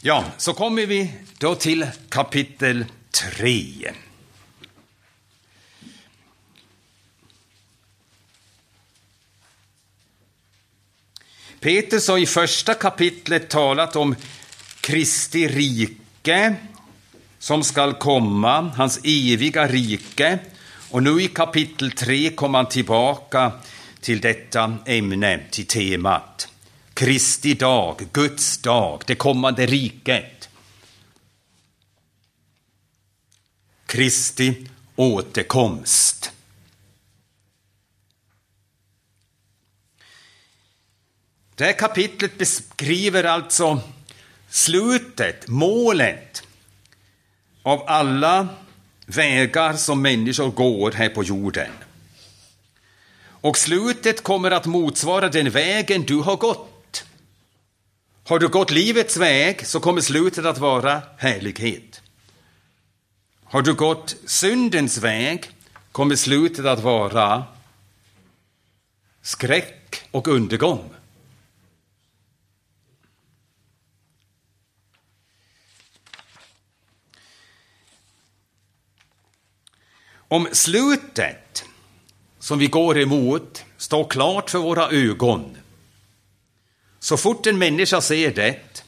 Ja, 0.00 0.24
så 0.36 0.52
kommer 0.52 0.86
vi 0.86 1.12
då 1.38 1.54
till 1.54 1.86
kapitel 2.08 2.84
3. 3.10 3.92
Petrus 11.60 12.08
har 12.08 12.18
i 12.18 12.26
första 12.26 12.74
kapitlet 12.74 13.48
talat 13.48 13.96
om 13.96 14.14
Kristi 14.80 15.48
rike 15.48 16.54
som 17.38 17.62
skall 17.62 17.94
komma, 17.94 18.60
hans 18.76 19.00
eviga 19.04 19.66
rike. 19.66 20.38
Och 20.90 21.02
nu 21.02 21.22
i 21.22 21.28
kapitel 21.28 21.90
3 21.90 22.30
kommer 22.30 22.58
han 22.58 22.68
tillbaka 22.68 23.52
till 24.00 24.20
detta 24.20 24.76
ämne, 24.86 25.40
till 25.50 25.66
temat. 25.66 26.48
Kristi 26.98 27.54
dag, 27.54 28.08
Guds 28.12 28.58
dag, 28.58 29.02
det 29.06 29.14
kommande 29.14 29.66
riket. 29.66 30.48
Kristi 33.86 34.68
återkomst. 34.96 36.32
Det 41.54 41.64
här 41.64 41.72
kapitlet 41.72 42.38
beskriver 42.38 43.24
alltså 43.24 43.80
slutet, 44.48 45.48
målet 45.48 46.42
av 47.62 47.82
alla 47.86 48.48
vägar 49.06 49.72
som 49.72 50.02
människor 50.02 50.50
går 50.50 50.92
här 50.92 51.08
på 51.08 51.24
jorden. 51.24 51.70
Och 53.40 53.58
slutet 53.58 54.22
kommer 54.22 54.50
att 54.50 54.66
motsvara 54.66 55.28
den 55.28 55.50
vägen 55.50 56.02
du 56.02 56.16
har 56.16 56.36
gått. 56.36 56.67
Har 58.28 58.38
du 58.38 58.48
gått 58.48 58.70
livets 58.70 59.16
väg 59.16 59.66
så 59.66 59.80
kommer 59.80 60.00
slutet 60.00 60.44
att 60.44 60.58
vara 60.58 61.02
härlighet. 61.18 62.02
Har 63.44 63.62
du 63.62 63.74
gått 63.74 64.16
syndens 64.26 64.98
väg 64.98 65.50
kommer 65.92 66.16
slutet 66.16 66.66
att 66.66 66.82
vara 66.82 67.44
skräck 69.22 70.02
och 70.10 70.28
undergång. 70.28 70.90
Om 80.10 80.48
slutet 80.52 81.64
som 82.38 82.58
vi 82.58 82.66
går 82.66 82.98
emot 82.98 83.64
står 83.76 84.08
klart 84.08 84.50
för 84.50 84.58
våra 84.58 84.90
ögon, 84.90 85.56
så 87.08 87.16
fort 87.16 87.46
en 87.46 87.58
människa 87.58 88.00
ser 88.00 88.34
det, 88.34 88.84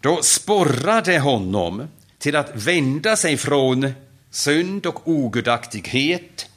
då 0.00 0.22
sporrar 0.22 1.02
det 1.02 1.18
honom 1.18 1.88
till 2.18 2.36
att 2.36 2.50
vända 2.54 3.16
sig 3.16 3.36
från 3.36 3.92
synd 4.30 4.86
och 4.86 5.08
ogudaktighet, 5.08 6.50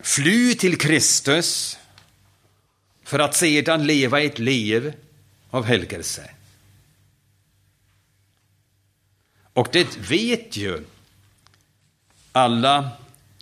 fly 0.00 0.54
till 0.54 0.78
Kristus 0.78 1.78
för 3.04 3.18
att 3.18 3.36
sedan 3.36 3.86
leva 3.86 4.20
ett 4.20 4.38
liv 4.38 4.92
av 5.50 5.64
helgelse. 5.64 6.30
Och 9.52 9.68
det 9.72 9.96
vet 9.96 10.56
ju 10.56 10.84
alla 12.32 12.90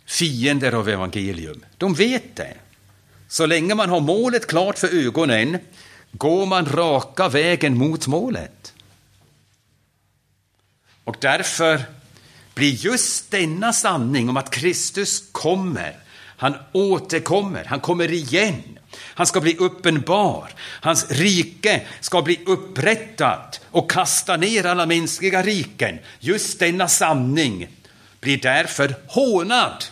fiender 0.05 0.71
av 0.71 0.89
evangelium. 0.89 1.65
De 1.77 1.93
vet 1.93 2.35
det. 2.35 2.57
Så 3.33 3.45
länge 3.45 3.75
man 3.75 3.89
har 3.89 3.99
målet 3.99 4.47
klart 4.47 4.79
för 4.79 5.05
ögonen 5.05 5.57
går 6.11 6.45
man 6.45 6.65
raka 6.65 7.29
vägen 7.29 7.77
mot 7.77 8.07
målet. 8.07 8.73
Och 11.03 11.15
därför 11.19 11.81
blir 12.53 12.71
just 12.71 13.31
denna 13.31 13.73
sanning 13.73 14.29
om 14.29 14.37
att 14.37 14.49
Kristus 14.49 15.23
kommer, 15.31 15.99
han 16.25 16.55
återkommer, 16.71 17.65
han 17.65 17.79
kommer 17.79 18.11
igen, 18.11 18.79
han 18.97 19.27
ska 19.27 19.41
bli 19.41 19.57
uppenbar, 19.57 20.49
hans 20.81 21.11
rike 21.11 21.81
ska 21.99 22.21
bli 22.21 22.39
upprättat 22.45 23.61
och 23.71 23.91
kasta 23.91 24.37
ner 24.37 24.65
alla 24.65 24.85
mänskliga 24.85 25.41
riken. 25.41 25.99
Just 26.19 26.59
denna 26.59 26.87
sanning 26.87 27.67
blir 28.19 28.37
därför 28.37 28.95
hånad. 29.07 29.83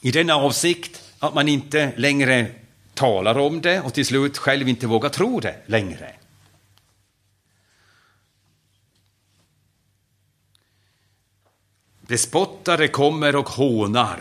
I 0.00 0.10
denna 0.10 0.34
avsikt 0.34 1.02
att 1.18 1.34
man 1.34 1.48
inte 1.48 1.92
längre 1.96 2.46
talar 2.94 3.38
om 3.38 3.60
det 3.60 3.80
och 3.80 3.94
till 3.94 4.06
slut 4.06 4.38
själv 4.38 4.68
inte 4.68 4.86
vågar 4.86 5.08
tro 5.08 5.40
det 5.40 5.56
längre. 5.66 6.14
Bespottare 12.00 12.88
kommer 12.88 13.36
och 13.36 13.48
hånar 13.48 14.20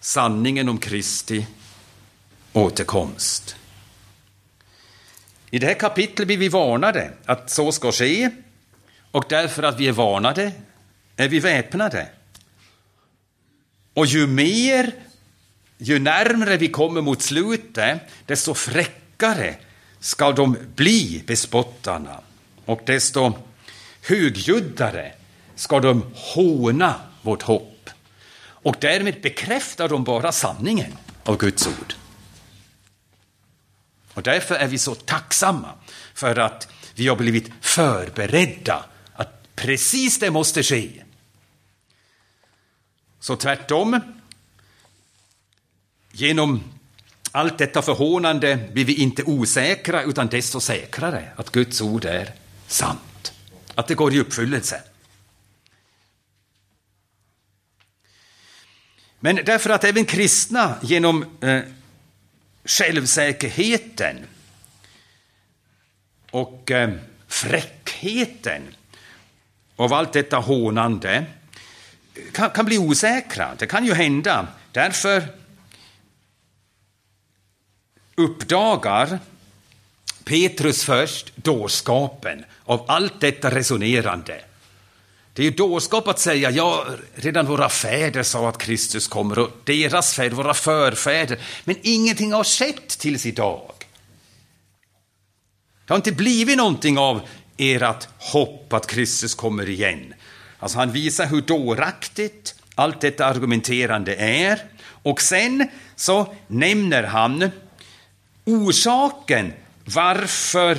sanningen 0.00 0.68
om 0.68 0.78
Kristi 0.78 1.46
återkomst. 2.52 3.56
I 5.50 5.58
det 5.58 5.66
här 5.66 5.74
kapitlet 5.74 6.26
blir 6.26 6.36
vi 6.36 6.48
varnade 6.48 7.12
att 7.24 7.50
så 7.50 7.72
ska 7.72 7.92
ske 7.92 8.30
och 9.10 9.24
därför 9.28 9.62
att 9.62 9.80
vi 9.80 9.88
är 9.88 9.92
varnade 9.92 10.52
är 11.16 11.28
vi 11.28 11.40
väpnade. 11.40 12.08
Och 13.94 14.06
ju 14.06 14.26
mer, 14.26 14.92
ju 15.78 15.98
närmare 15.98 16.56
vi 16.56 16.68
kommer 16.68 17.00
mot 17.00 17.22
slutet, 17.22 18.00
desto 18.26 18.54
fräckare 18.54 19.54
ska 20.00 20.32
de 20.32 20.56
bli, 20.74 21.22
bespottarna. 21.26 22.20
Och 22.64 22.80
desto 22.86 23.32
högljuddare 24.02 25.12
ska 25.54 25.80
de 25.80 26.12
håna 26.14 26.94
vårt 27.22 27.42
hopp. 27.42 27.90
Och 28.44 28.76
därmed 28.80 29.20
bekräftar 29.20 29.88
de 29.88 30.04
bara 30.04 30.32
sanningen 30.32 30.92
av 31.24 31.36
Guds 31.36 31.66
ord. 31.66 31.94
Och 34.14 34.22
därför 34.22 34.54
är 34.54 34.68
vi 34.68 34.78
så 34.78 34.94
tacksamma 34.94 35.68
för 36.14 36.38
att 36.38 36.68
vi 36.94 37.08
har 37.08 37.16
blivit 37.16 37.50
förberedda 37.60 38.84
att 39.14 39.56
precis 39.56 40.18
det 40.18 40.30
måste 40.30 40.62
ske. 40.62 41.02
Så 43.22 43.36
tvärtom, 43.36 44.00
genom 46.12 46.64
allt 47.30 47.58
detta 47.58 47.82
förhånande 47.82 48.68
blir 48.72 48.84
vi 48.84 48.94
inte 48.94 49.22
osäkra 49.22 50.02
utan 50.02 50.26
desto 50.26 50.60
säkrare 50.60 51.32
att 51.36 51.50
Guds 51.50 51.80
ord 51.80 52.04
är 52.04 52.30
sant, 52.66 53.32
att 53.74 53.86
det 53.86 53.94
går 53.94 54.14
i 54.14 54.20
uppfyllelse. 54.20 54.82
Men 59.20 59.36
därför 59.36 59.70
att 59.70 59.84
även 59.84 60.04
kristna 60.04 60.76
genom 60.82 61.38
eh, 61.40 61.62
självsäkerheten 62.64 64.16
och 66.30 66.70
eh, 66.70 66.94
fräckheten 67.28 68.62
av 69.76 69.92
allt 69.92 70.12
detta 70.12 70.36
hånande 70.36 71.26
kan, 72.32 72.50
kan, 72.50 72.64
bli 72.64 72.78
osäkra. 72.78 73.54
Det 73.58 73.66
kan 73.66 73.84
ju 73.84 73.94
hända. 73.94 74.48
Därför 74.72 75.28
uppdagar 78.14 79.18
Petrus 80.24 80.84
först 80.84 81.36
dårskapen 81.36 82.44
av 82.64 82.84
allt 82.88 83.20
detta 83.20 83.50
resonerande. 83.50 84.40
Det 85.34 85.42
är 85.42 85.44
ju 85.44 85.50
dårskap 85.50 86.08
att 86.08 86.18
säga, 86.18 86.50
ja, 86.50 86.86
redan 87.14 87.46
våra 87.46 87.68
fäder 87.68 88.22
sa 88.22 88.48
att 88.48 88.58
Kristus 88.58 89.08
kommer 89.08 89.38
och 89.38 89.50
deras 89.64 90.14
fäder, 90.14 90.36
våra 90.36 90.54
förfäder, 90.54 91.38
men 91.64 91.76
ingenting 91.82 92.32
har 92.32 92.44
skett 92.44 92.88
tills 92.88 93.26
idag. 93.26 93.72
Det 95.86 95.92
har 95.92 95.96
inte 95.96 96.12
blivit 96.12 96.56
någonting 96.56 96.98
av 96.98 97.20
ert 97.56 98.08
hopp 98.18 98.72
att 98.72 98.86
Kristus 98.86 99.34
kommer 99.34 99.68
igen. 99.68 100.14
Alltså 100.62 100.78
han 100.78 100.92
visar 100.92 101.26
hur 101.26 101.40
dåraktigt 101.40 102.54
allt 102.74 103.00
detta 103.00 103.26
argumenterande 103.26 104.14
är. 104.14 104.58
Och 104.82 105.20
sen 105.20 105.68
så 105.96 106.34
nämner 106.46 107.02
han 107.02 107.50
orsaken 108.44 109.52
varför 109.84 110.78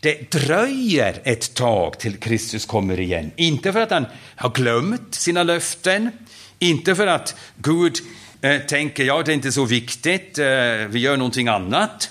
det 0.00 0.30
dröjer 0.30 1.20
ett 1.24 1.54
tag 1.54 1.98
till 1.98 2.16
Kristus 2.16 2.66
kommer 2.66 3.00
igen. 3.00 3.30
Inte 3.36 3.72
för 3.72 3.80
att 3.80 3.90
han 3.90 4.06
har 4.36 4.50
glömt 4.50 5.14
sina 5.14 5.42
löften, 5.42 6.10
inte 6.58 6.94
för 6.94 7.06
att 7.06 7.36
Gud 7.56 7.98
eh, 8.40 8.60
tänker 8.60 9.04
ja, 9.04 9.22
det 9.22 9.32
är 9.32 9.34
inte 9.34 9.52
så 9.52 9.64
viktigt, 9.64 10.38
eh, 10.38 10.46
vi 10.88 10.98
gör 10.98 11.16
någonting 11.16 11.48
annat. 11.48 12.10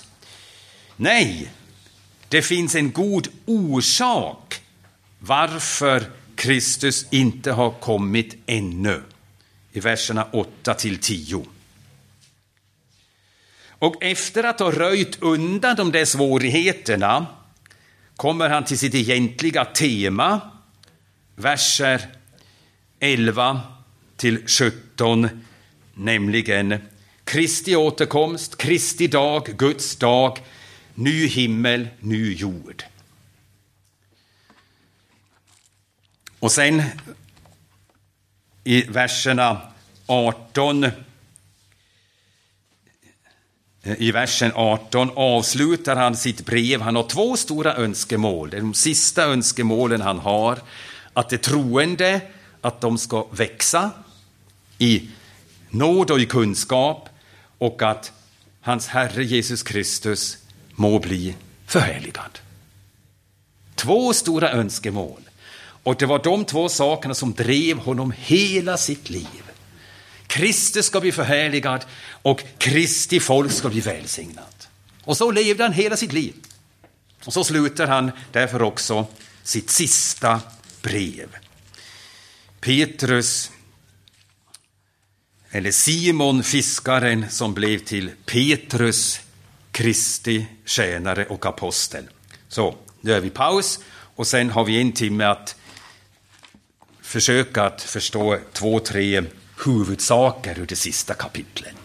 Nej, 0.96 1.50
det 2.28 2.42
finns 2.42 2.74
en 2.74 2.92
god 2.92 3.28
orsak 3.46 4.60
varför 5.18 6.04
Kristus 6.44 7.06
inte 7.10 7.52
har 7.52 7.70
kommit 7.70 8.36
ännu. 8.46 9.02
I 9.72 9.80
verserna 9.80 10.26
8 10.32 10.74
till 10.74 10.98
10. 10.98 11.46
Och 13.68 14.02
efter 14.02 14.44
att 14.44 14.60
ha 14.60 14.70
röjt 14.70 15.22
undan 15.22 15.76
de 15.76 15.92
där 15.92 16.04
svårigheterna 16.04 17.26
kommer 18.16 18.48
han 18.48 18.64
till 18.64 18.78
sitt 18.78 18.94
egentliga 18.94 19.64
tema, 19.64 20.40
verser 21.36 22.06
11 23.00 23.60
till 24.16 24.46
17, 24.46 25.28
nämligen 25.94 26.78
Kristi 27.24 27.76
återkomst, 27.76 28.56
Kristi 28.58 29.06
dag, 29.06 29.46
Guds 29.58 29.96
dag, 29.96 30.38
ny 30.94 31.26
himmel, 31.26 31.88
ny 32.00 32.34
jord. 32.34 32.84
Och 36.44 36.52
sen 36.52 36.82
i 38.64 38.82
verserna 38.82 39.60
18 40.06 40.86
i 43.82 44.12
versen 44.12 44.52
18 44.54 45.10
avslutar 45.14 45.96
han 45.96 46.16
sitt 46.16 46.46
brev. 46.46 46.80
Han 46.80 46.96
har 46.96 47.02
två 47.02 47.36
stora 47.36 47.76
önskemål. 47.76 48.50
Det 48.50 48.56
är 48.56 48.60
de 48.60 48.74
sista 48.74 49.24
önskemålen 49.24 50.00
han 50.00 50.18
har. 50.18 50.58
Att 51.12 51.28
de 51.28 51.38
troende 51.38 52.20
att 52.60 52.80
de 52.80 52.98
ska 52.98 53.26
växa 53.30 53.90
i 54.78 55.08
nåd 55.70 56.10
och 56.10 56.20
i 56.20 56.26
kunskap 56.26 57.08
och 57.58 57.82
att 57.82 58.12
hans 58.60 58.86
Herre 58.86 59.24
Jesus 59.24 59.62
Kristus 59.62 60.38
må 60.70 60.98
bli 60.98 61.36
förhärligad. 61.66 62.38
Två 63.74 64.12
stora 64.12 64.50
önskemål. 64.50 65.23
Och 65.84 65.96
det 65.96 66.06
var 66.06 66.18
de 66.18 66.44
två 66.44 66.68
sakerna 66.68 67.14
som 67.14 67.34
drev 67.34 67.78
honom 67.78 68.12
hela 68.18 68.76
sitt 68.76 69.10
liv. 69.10 69.42
Kristus 70.26 70.86
ska 70.86 71.00
bli 71.00 71.12
förhärligad 71.12 71.84
och 72.22 72.44
Kristi 72.58 73.20
folk 73.20 73.52
ska 73.52 73.68
bli 73.68 73.80
välsignat. 73.80 74.68
Och 75.04 75.16
så 75.16 75.30
levde 75.30 75.62
han 75.64 75.72
hela 75.72 75.96
sitt 75.96 76.12
liv. 76.12 76.34
Och 77.24 77.32
så 77.32 77.44
slutar 77.44 77.86
han 77.86 78.10
därför 78.32 78.62
också 78.62 79.06
sitt 79.42 79.70
sista 79.70 80.40
brev. 80.82 81.36
Petrus, 82.60 83.50
eller 85.50 85.70
Simon 85.70 86.42
fiskaren 86.42 87.30
som 87.30 87.54
blev 87.54 87.78
till 87.78 88.10
Petrus, 88.26 89.20
Kristi 89.72 90.46
tjänare 90.64 91.26
och 91.26 91.46
apostel. 91.46 92.04
Så, 92.48 92.76
nu 93.00 93.10
gör 93.10 93.20
vi 93.20 93.30
paus 93.30 93.80
och 94.14 94.26
sen 94.26 94.50
har 94.50 94.64
vi 94.64 94.80
en 94.80 94.92
timme 94.92 95.24
att 95.24 95.56
försöka 97.14 97.62
att 97.62 97.82
förstå 97.82 98.38
två, 98.52 98.80
tre 98.80 99.22
huvudsaker 99.64 100.58
ur 100.58 100.66
det 100.66 100.76
sista 100.76 101.14
kapitlet. 101.14 101.83